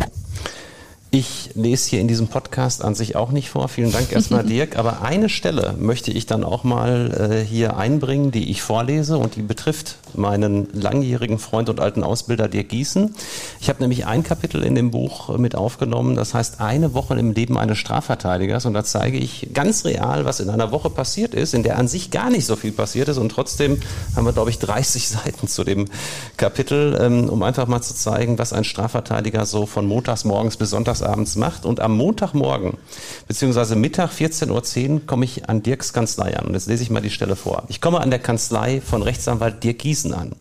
[1.15, 3.69] Ich lese hier in diesem Podcast an sich auch nicht vor.
[3.69, 4.79] Vielen Dank erstmal, Dirk.
[4.79, 9.37] Aber eine Stelle möchte ich dann auch mal äh, hier einbringen, die ich vorlese und
[9.37, 13.15] die betrifft meinen langjährigen Freund und alten Ausbilder Dirk Gießen.
[13.61, 17.33] Ich habe nämlich ein Kapitel in dem Buch mit aufgenommen, das heißt eine Woche im
[17.33, 21.53] Leben eines Strafverteidigers und da zeige ich ganz real, was in einer Woche passiert ist,
[21.53, 23.81] in der an sich gar nicht so viel passiert ist und trotzdem
[24.17, 25.89] haben wir, glaube ich, 30 Seiten zu dem
[26.39, 30.71] Kapitel, ähm, um einfach mal zu zeigen, was ein Strafverteidiger so von montags morgens bis
[30.71, 31.65] sonntags abends macht.
[31.65, 32.79] Und am Montagmorgen,
[33.29, 36.53] beziehungsweise Mittag 14.10 Uhr, komme ich an Dirks Kanzlei an.
[36.53, 37.65] Jetzt lese ich mal die Stelle vor.
[37.69, 40.33] Ich komme an der Kanzlei von Rechtsanwalt Dirk Gießen an.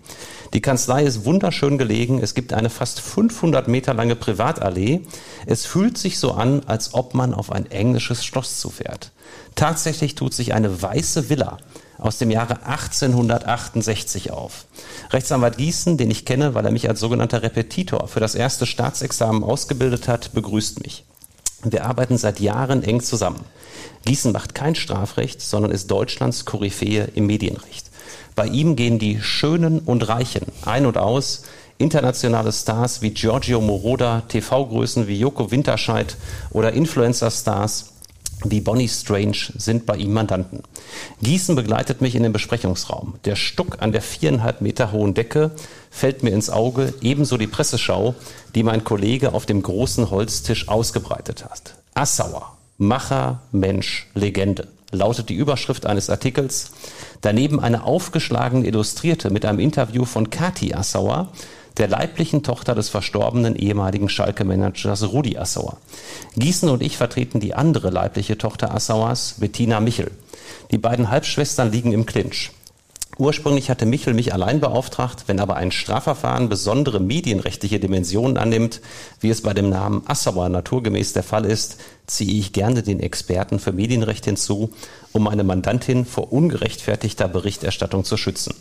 [0.53, 2.20] Die Kanzlei ist wunderschön gelegen.
[2.22, 5.01] Es gibt eine fast 500 Meter lange Privatallee.
[5.45, 9.12] Es fühlt sich so an, als ob man auf ein englisches Schloss zufährt.
[9.55, 11.57] Tatsächlich tut sich eine weiße Villa
[12.01, 14.65] aus dem Jahre 1868 auf.
[15.11, 19.43] Rechtsanwalt Gießen, den ich kenne, weil er mich als sogenannter Repetitor für das erste Staatsexamen
[19.43, 21.05] ausgebildet hat, begrüßt mich.
[21.63, 23.45] Wir arbeiten seit Jahren eng zusammen.
[24.05, 27.91] Gießen macht kein Strafrecht, sondern ist Deutschlands Koryphäe im Medienrecht.
[28.35, 31.43] Bei ihm gehen die Schönen und Reichen ein und aus.
[31.77, 36.15] Internationale Stars wie Giorgio Moroder, TV-Größen wie Joko Winterscheid
[36.51, 37.90] oder Influencer-Stars
[38.45, 40.63] wie Bonnie Strange sind bei ihm Mandanten.
[41.21, 43.15] Gießen begleitet mich in den Besprechungsraum.
[43.25, 45.51] Der Stuck an der viereinhalb Meter hohen Decke
[45.89, 48.15] fällt mir ins Auge, ebenso die Presseschau,
[48.55, 51.75] die mein Kollege auf dem großen Holztisch ausgebreitet hat.
[51.93, 56.71] Assauer, Macher, Mensch, Legende, lautet die Überschrift eines Artikels.
[57.21, 61.29] Daneben eine aufgeschlagene Illustrierte mit einem Interview von Kati Assauer,
[61.78, 65.78] der leiblichen Tochter des verstorbenen ehemaligen Schalke-Managers Rudi Assauer.
[66.36, 70.11] Gießen und ich vertreten die andere leibliche Tochter Assauers, Bettina Michel.
[70.72, 72.51] Die beiden Halbschwestern liegen im Clinch.
[73.17, 78.82] Ursprünglich hatte Michel mich allein beauftragt, wenn aber ein Strafverfahren besondere medienrechtliche Dimensionen annimmt,
[79.19, 81.78] wie es bei dem Namen Assauer naturgemäß der Fall ist,
[82.12, 84.72] ziehe ich gerne den Experten für Medienrecht hinzu,
[85.14, 88.53] um meine Mandantin vor ungerechtfertigter Berichterstattung zu schützen.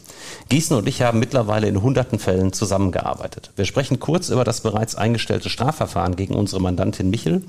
[0.49, 3.51] Gießen und ich haben mittlerweile in hunderten Fällen zusammengearbeitet.
[3.57, 7.43] Wir sprechen kurz über das bereits eingestellte Strafverfahren gegen unsere Mandantin Michel.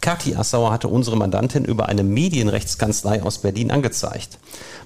[0.00, 4.38] Kathi Assauer hatte unsere Mandantin über eine Medienrechtskanzlei aus Berlin angezeigt.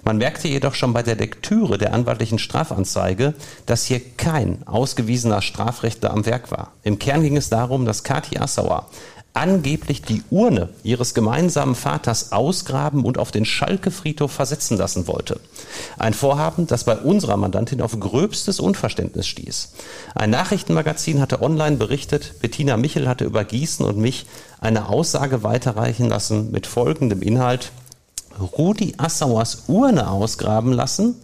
[0.05, 3.35] Man merkte jedoch schon bei der Lektüre der anwaltlichen Strafanzeige,
[3.66, 6.73] dass hier kein ausgewiesener Strafrechtler am Werk war.
[6.83, 8.89] Im Kern ging es darum, dass Kathi Assauer
[9.39, 15.39] angeblich die Urne ihres gemeinsamen Vaters ausgraben und auf den Schalke-Friedhof versetzen lassen wollte.
[15.97, 19.74] Ein Vorhaben, das bei unserer Mandantin auf gröbstes Unverständnis stieß.
[20.16, 24.26] Ein Nachrichtenmagazin hatte online berichtet, Bettina Michel hatte über Gießen und mich
[24.61, 27.70] eine Aussage weiterreichen lassen mit folgendem Inhalt.
[28.41, 31.14] Rudi Assauers Urne ausgraben lassen?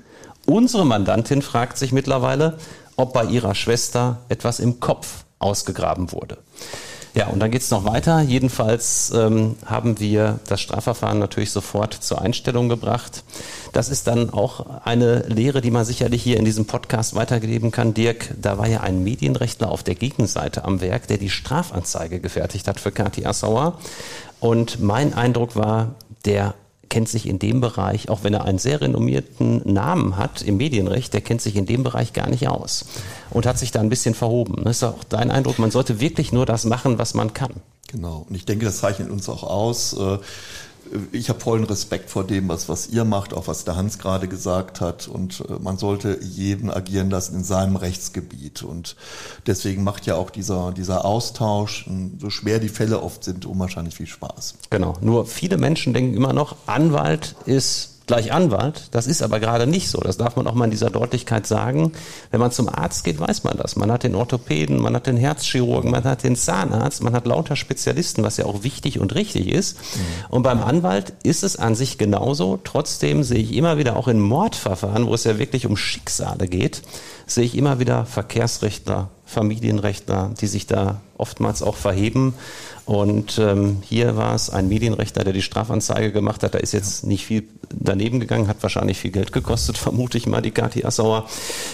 [0.46, 2.58] Unsere Mandantin fragt sich mittlerweile,
[2.94, 6.38] ob bei ihrer Schwester etwas im Kopf ausgegraben wurde.
[7.14, 8.20] Ja, und dann geht's noch weiter.
[8.22, 13.22] Jedenfalls ähm, haben wir das Strafverfahren natürlich sofort zur Einstellung gebracht.
[13.72, 17.94] Das ist dann auch eine Lehre, die man sicherlich hier in diesem Podcast weitergeben kann.
[17.94, 22.66] Dirk, da war ja ein Medienrechtler auf der Gegenseite am Werk, der die Strafanzeige gefertigt
[22.66, 23.78] hat für Kathi Assauer.
[24.40, 25.94] Und mein Eindruck war,
[26.24, 26.54] der
[26.88, 31.12] kennt sich in dem Bereich, auch wenn er einen sehr renommierten Namen hat im Medienrecht,
[31.12, 32.86] der kennt sich in dem Bereich gar nicht aus
[33.30, 34.64] und hat sich da ein bisschen verhoben.
[34.64, 37.52] Das ist auch dein Eindruck, man sollte wirklich nur das machen, was man kann.
[37.88, 38.26] Genau.
[38.28, 39.96] Und ich denke, das zeichnet uns auch aus.
[41.12, 44.28] Ich habe vollen Respekt vor dem, was, was ihr macht, auch was der Hans gerade
[44.28, 45.08] gesagt hat.
[45.08, 48.62] Und äh, man sollte jeden agieren lassen in seinem Rechtsgebiet.
[48.62, 48.96] Und
[49.46, 51.88] deswegen macht ja auch dieser, dieser Austausch,
[52.18, 54.54] so schwer die Fälle oft sind, unwahrscheinlich viel Spaß.
[54.70, 54.94] Genau.
[55.00, 58.88] Nur viele Menschen denken immer noch, Anwalt ist gleich Anwalt.
[58.90, 60.00] Das ist aber gerade nicht so.
[60.00, 61.92] Das darf man auch mal in dieser Deutlichkeit sagen.
[62.30, 63.76] Wenn man zum Arzt geht, weiß man das.
[63.76, 67.56] Man hat den Orthopäden, man hat den Herzchirurgen, man hat den Zahnarzt, man hat lauter
[67.56, 69.78] Spezialisten, was ja auch wichtig und richtig ist.
[70.28, 72.58] Und beim Anwalt ist es an sich genauso.
[72.62, 76.82] Trotzdem sehe ich immer wieder auch in Mordverfahren, wo es ja wirklich um Schicksale geht,
[77.26, 82.34] sehe ich immer wieder Verkehrsrechtler, Familienrechtler, die sich da oftmals auch verheben.
[82.86, 86.54] Und ähm, hier war es ein Medienrechtler, der die Strafanzeige gemacht hat.
[86.54, 90.42] Da ist jetzt nicht viel daneben gegangen, hat wahrscheinlich viel Geld gekostet, vermute ich mal,
[90.42, 91.26] die Kathi Assauer.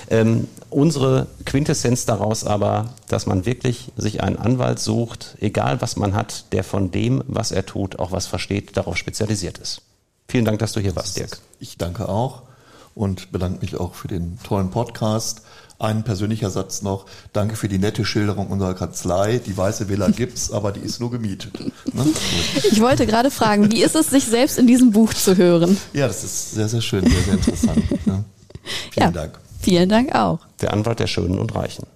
[0.09, 6.15] Ähm, unsere Quintessenz daraus aber, dass man wirklich sich einen Anwalt sucht, egal was man
[6.15, 9.83] hat, der von dem, was er tut, auch was versteht, darauf spezialisiert ist.
[10.29, 11.39] Vielen Dank, dass du hier warst, Dirk.
[11.59, 12.43] Ich danke auch
[12.95, 15.43] und bedanke mich auch für den tollen Podcast.
[15.81, 17.07] Ein persönlicher Satz noch.
[17.33, 19.39] Danke für die nette Schilderung unserer Kanzlei.
[19.39, 21.59] Die weiße Villa gibt's, aber die ist nur gemietet.
[21.59, 22.07] Ne?
[22.71, 25.79] Ich wollte gerade fragen, wie ist es, sich selbst in diesem Buch zu hören?
[25.95, 28.07] Ja, das ist sehr, sehr schön, sehr, sehr interessant.
[28.07, 28.25] Ne?
[28.93, 29.39] Vielen ja, Dank.
[29.61, 30.41] Vielen Dank auch.
[30.61, 31.87] Der Anwalt der Schönen und Reichen.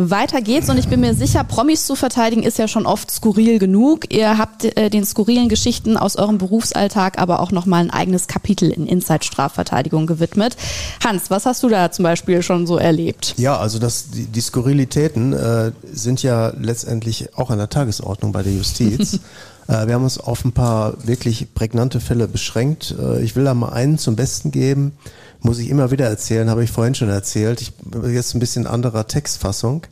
[0.00, 3.58] Weiter geht's und ich bin mir sicher, Promis zu verteidigen ist ja schon oft skurril
[3.58, 4.14] genug.
[4.14, 8.70] Ihr habt äh, den skurrilen Geschichten aus eurem Berufsalltag aber auch nochmal ein eigenes Kapitel
[8.70, 10.56] in Inside Strafverteidigung gewidmet.
[11.04, 13.34] Hans, was hast du da zum Beispiel schon so erlebt?
[13.38, 18.44] Ja, also das, die, die Skurrilitäten äh, sind ja letztendlich auch an der Tagesordnung bei
[18.44, 19.14] der Justiz.
[19.66, 22.94] äh, wir haben uns auf ein paar wirklich prägnante Fälle beschränkt.
[22.96, 24.92] Äh, ich will da mal einen zum Besten geben
[25.40, 27.60] muss ich immer wieder erzählen, habe ich vorhin schon erzählt.
[27.60, 27.72] Ich
[28.12, 29.86] jetzt ein bisschen anderer Textfassung.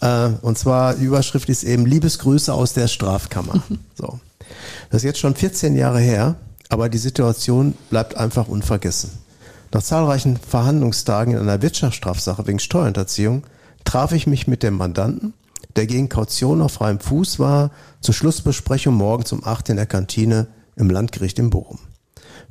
[0.00, 3.62] Äh, und zwar die Überschrift ist eben Liebesgrüße aus der Strafkammer.
[3.94, 4.20] So.
[4.90, 6.36] Das ist jetzt schon 14 Jahre her,
[6.68, 9.10] aber die Situation bleibt einfach unvergessen.
[9.72, 13.44] Nach zahlreichen Verhandlungstagen in einer Wirtschaftsstrafsache wegen Steuerhinterziehung
[13.84, 15.32] traf ich mich mit dem Mandanten,
[15.76, 17.70] der gegen Kaution auf freiem Fuß war,
[18.00, 21.78] zur Schlussbesprechung morgens um 8 in der Kantine im Landgericht in Bochum.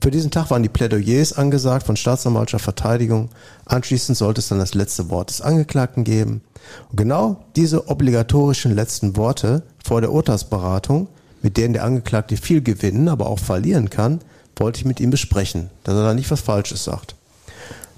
[0.01, 3.29] Für diesen Tag waren die Plädoyers angesagt von Staatsanwaltschaft, Verteidigung.
[3.65, 6.41] Anschließend sollte es dann das letzte Wort des Angeklagten geben.
[6.89, 11.07] Und genau diese obligatorischen letzten Worte vor der Urteilsberatung,
[11.41, 14.19] mit denen der Angeklagte viel gewinnen, aber auch verlieren kann,
[14.55, 17.15] wollte ich mit ihm besprechen, dass er da nicht was Falsches sagt.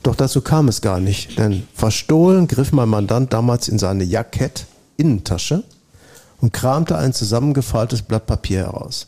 [0.04, 4.66] Doch dazu kam es gar nicht, denn verstohlen griff mein Mandant damals in seine Jackett
[4.95, 5.64] Innentasche
[6.39, 9.08] und kramte ein zusammengefaltetes Blatt Papier heraus.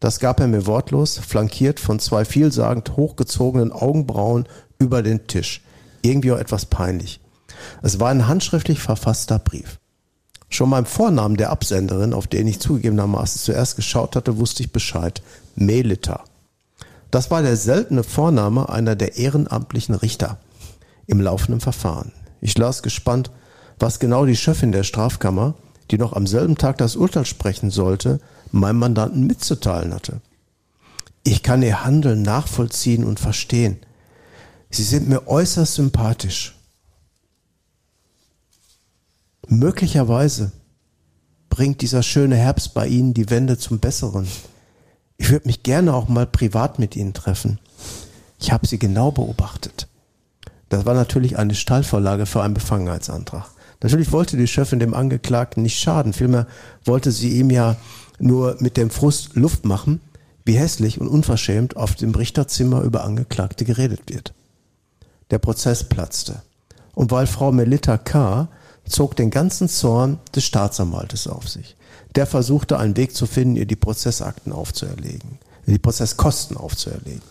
[0.00, 4.46] Das gab er mir wortlos, flankiert von zwei vielsagend hochgezogenen Augenbrauen
[4.78, 5.62] über den Tisch.
[6.02, 7.20] Irgendwie auch etwas peinlich.
[7.82, 9.78] Es war ein handschriftlich verfasster Brief.
[10.48, 15.20] Schon beim Vornamen der Absenderin, auf den ich zugegebenermaßen zuerst geschaut hatte, wusste ich Bescheid.
[15.56, 16.24] Melita.
[17.10, 20.38] Das war der seltene Vorname einer der ehrenamtlichen Richter
[21.06, 22.12] im laufenden Verfahren.
[22.40, 23.30] Ich las gespannt,
[23.78, 25.54] was genau die Chefin der Strafkammer,
[25.90, 28.20] die noch am selben Tag das Urteil sprechen sollte,
[28.52, 30.20] meinem Mandanten mitzuteilen hatte.
[31.24, 33.78] Ich kann ihr Handeln nachvollziehen und verstehen.
[34.70, 36.56] Sie sind mir äußerst sympathisch.
[39.46, 40.52] Möglicherweise
[41.48, 44.28] bringt dieser schöne Herbst bei Ihnen die Wende zum Besseren.
[45.16, 47.58] Ich würde mich gerne auch mal privat mit Ihnen treffen.
[48.38, 49.88] Ich habe Sie genau beobachtet.
[50.68, 53.50] Das war natürlich eine Stallvorlage für einen Befangenheitsantrag.
[53.80, 56.46] Natürlich wollte die Chefin dem Angeklagten nicht schaden, vielmehr
[56.84, 57.76] wollte sie ihm ja
[58.18, 60.00] nur mit dem Frust Luft machen,
[60.44, 64.32] wie hässlich und unverschämt auf dem Richterzimmer über Angeklagte geredet wird.
[65.30, 66.42] Der Prozess platzte.
[66.94, 68.48] Und weil Frau Melita K.
[68.86, 71.76] zog den ganzen Zorn des Staatsanwaltes auf sich.
[72.14, 77.22] Der versuchte einen Weg zu finden, ihr die Prozessakten aufzuerlegen, die Prozesskosten aufzuerlegen.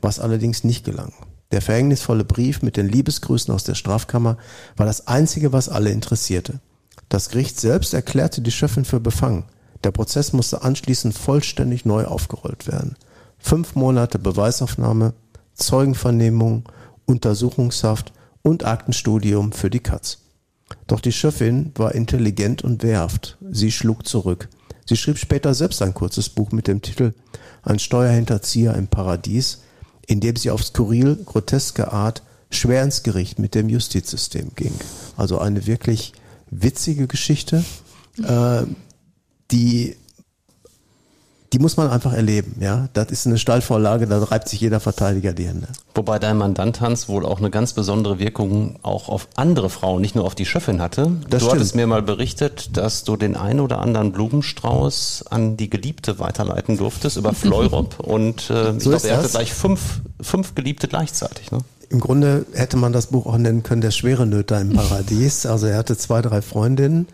[0.00, 1.12] Was allerdings nicht gelang.
[1.52, 4.36] Der verhängnisvolle Brief mit den Liebesgrüßen aus der Strafkammer
[4.76, 6.60] war das einzige, was alle interessierte.
[7.08, 9.44] Das Gericht selbst erklärte die Chefin für befangen.
[9.84, 12.96] Der Prozess musste anschließend vollständig neu aufgerollt werden.
[13.38, 15.14] Fünf Monate Beweisaufnahme,
[15.54, 16.64] Zeugenvernehmung,
[17.06, 18.12] Untersuchungshaft
[18.42, 20.18] und Aktenstudium für die Katz.
[20.86, 23.38] Doch die Chefin war intelligent und wehrhaft.
[23.50, 24.48] Sie schlug zurück.
[24.86, 27.14] Sie schrieb später selbst ein kurzes Buch mit dem Titel
[27.62, 29.62] Ein Steuerhinterzieher im Paradies,
[30.06, 34.72] in dem sie auf skurril, groteske Art schwer ins Gericht mit dem Justizsystem ging.
[35.16, 36.12] Also eine wirklich
[36.50, 37.64] witzige Geschichte,
[38.24, 38.62] äh,
[39.50, 39.96] die
[41.52, 42.88] die muss man einfach erleben, ja.
[42.92, 45.68] Das ist eine Stallvorlage, da reibt sich jeder Verteidiger die Hände.
[45.94, 50.14] Wobei dein Mandant Hans wohl auch eine ganz besondere Wirkung auch auf andere Frauen, nicht
[50.14, 51.12] nur auf die Chefin hatte.
[51.22, 51.52] Das du stimmt.
[51.52, 56.76] hattest mir mal berichtet, dass du den einen oder anderen Blumenstrauß an die Geliebte weiterleiten
[56.76, 61.60] durftest über Fleurop und äh, ich glaube, er hatte gleich fünf, fünf Geliebte gleichzeitig, ne?
[61.90, 65.46] Im Grunde hätte man das Buch auch nennen können, der schwere Nöter im Paradies.
[65.46, 67.08] Also er hatte zwei, drei Freundinnen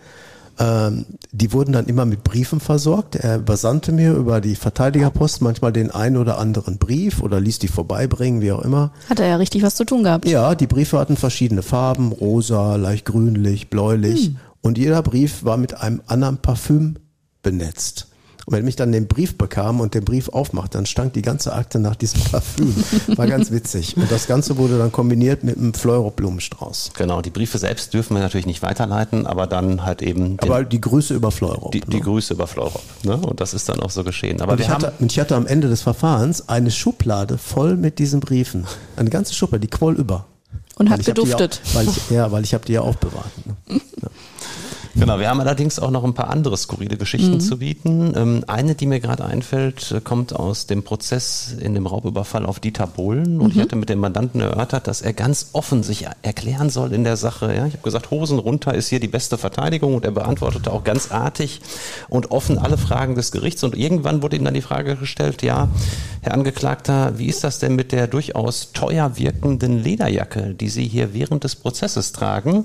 [0.59, 3.17] ähm, die wurden dann immer mit Briefen versorgt.
[3.17, 7.69] Er übersandte mir über die Verteidigerpost manchmal den einen oder anderen Brief oder ließ die
[7.69, 8.93] vorbeibringen, wie auch immer.
[9.09, 10.29] Hat er ja richtig was zu tun gehabt.
[10.29, 14.27] Ja, die Briefe hatten verschiedene Farben, rosa, leicht grünlich, bläulich.
[14.27, 14.37] Hm.
[14.61, 16.97] Und jeder Brief war mit einem anderen Parfüm
[17.43, 18.09] benetzt.
[18.47, 21.53] Und wenn ich dann den Brief bekam und den Brief aufmachte, dann stank die ganze
[21.53, 22.75] Akte nach diesem Parfüm.
[23.17, 23.97] War ganz witzig.
[23.97, 26.93] Und das Ganze wurde dann kombiniert mit einem Fleurop-Blumenstrauß.
[26.97, 30.37] Genau, die Briefe selbst dürfen wir natürlich nicht weiterleiten, aber dann halt eben.
[30.41, 31.73] Aber die Grüße über Fleurop.
[31.73, 32.03] Die, die ne?
[32.03, 32.83] Grüße über Fleurop.
[33.03, 33.17] Ne?
[33.17, 34.41] Und das ist dann auch so geschehen.
[34.41, 38.21] Aber und ich, hatte, ich hatte am Ende des Verfahrens eine Schublade voll mit diesen
[38.21, 38.67] Briefen.
[38.97, 40.27] Eine ganze Schublade, die quoll über.
[40.77, 41.61] Und hat geduftet.
[41.65, 43.31] Auch, weil ich, ja, weil ich habe die ja aufbewahrt.
[44.97, 47.41] Genau, wir haben allerdings auch noch ein paar andere skurrile Geschichten mhm.
[47.41, 48.13] zu bieten.
[48.17, 52.61] Ähm, eine, die mir gerade einfällt, äh, kommt aus dem Prozess in dem Raubüberfall auf
[52.61, 53.41] Dieter Bohlen.
[53.41, 53.53] Und mhm.
[53.53, 57.17] ich hatte mit dem Mandanten erörtert, dass er ganz offen sich erklären soll in der
[57.17, 57.47] Sache.
[57.55, 59.97] Ja, ich habe gesagt, Hosen runter ist hier die beste Verteidigung.
[59.97, 61.61] Und er beantwortete auch ganz artig
[62.09, 63.65] und offen alle Fragen des Gerichts.
[63.65, 65.69] Und irgendwann wurde ihm dann die Frage gestellt, ja,
[66.23, 71.15] Herr Angeklagter, wie ist das denn mit der durchaus teuer wirkenden Lederjacke, die Sie hier
[71.15, 72.65] während des Prozesses tragen?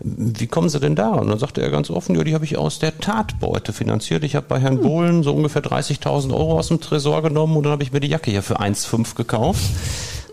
[0.00, 1.10] Wie kommen Sie denn da?
[1.10, 4.24] Und dann sagte er ganz offen, ja, die habe ich aus der Tatbeute finanziert.
[4.24, 7.72] Ich habe bei Herrn Bohlen so ungefähr 30.000 Euro aus dem Tresor genommen und dann
[7.72, 9.62] habe ich mir die Jacke hier für 1,5 gekauft.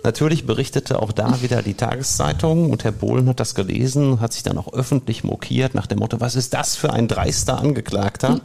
[0.03, 4.41] Natürlich berichtete auch da wieder die Tageszeitung und Herr Bohlen hat das gelesen, hat sich
[4.41, 8.41] dann auch öffentlich mokiert nach dem Motto, was ist das für ein dreister Angeklagter,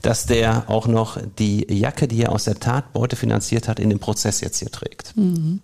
[0.00, 3.98] dass der auch noch die Jacke, die er aus der Tatbeute finanziert hat, in dem
[3.98, 5.14] Prozess jetzt hier trägt.
[5.14, 5.60] Mhm.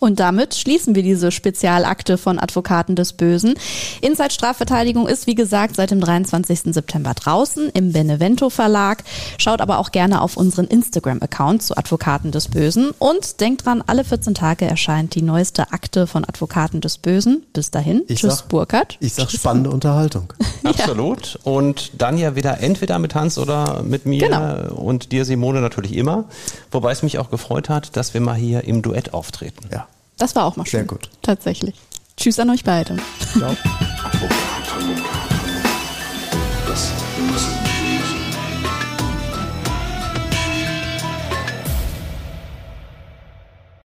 [0.00, 3.54] Und damit schließen wir diese Spezialakte von Advokaten des Bösen.
[4.02, 6.74] Inside Strafverteidigung ist, wie gesagt, seit dem 23.
[6.74, 9.02] September draußen im Benevento Verlag.
[9.38, 12.90] Schaut aber auch gerne auf unseren Instagram-Account zu Advokaten des Bösen.
[12.98, 17.42] Und denkt dran, alle 14 Tage erscheint die neueste Akte von Advokaten des Bösen.
[17.54, 18.98] Bis dahin, Ich tschüss sag- Burkhard.
[19.00, 20.32] Ich sag spannende Unterhaltung.
[20.64, 21.38] Absolut.
[21.44, 24.74] Und dann ja wieder entweder mit Hans oder mit mir Genau.
[24.74, 26.24] und dir, Simone, natürlich immer.
[26.70, 29.68] Wobei es mich auch gefreut hat, dass wir mal hier im Duett auftreten.
[29.72, 29.86] Ja.
[30.18, 30.80] Das war auch mal schön.
[30.80, 31.10] Sehr gut.
[31.22, 31.74] Tatsächlich.
[32.16, 32.96] Tschüss an euch beide.
[33.36, 33.56] Ciao.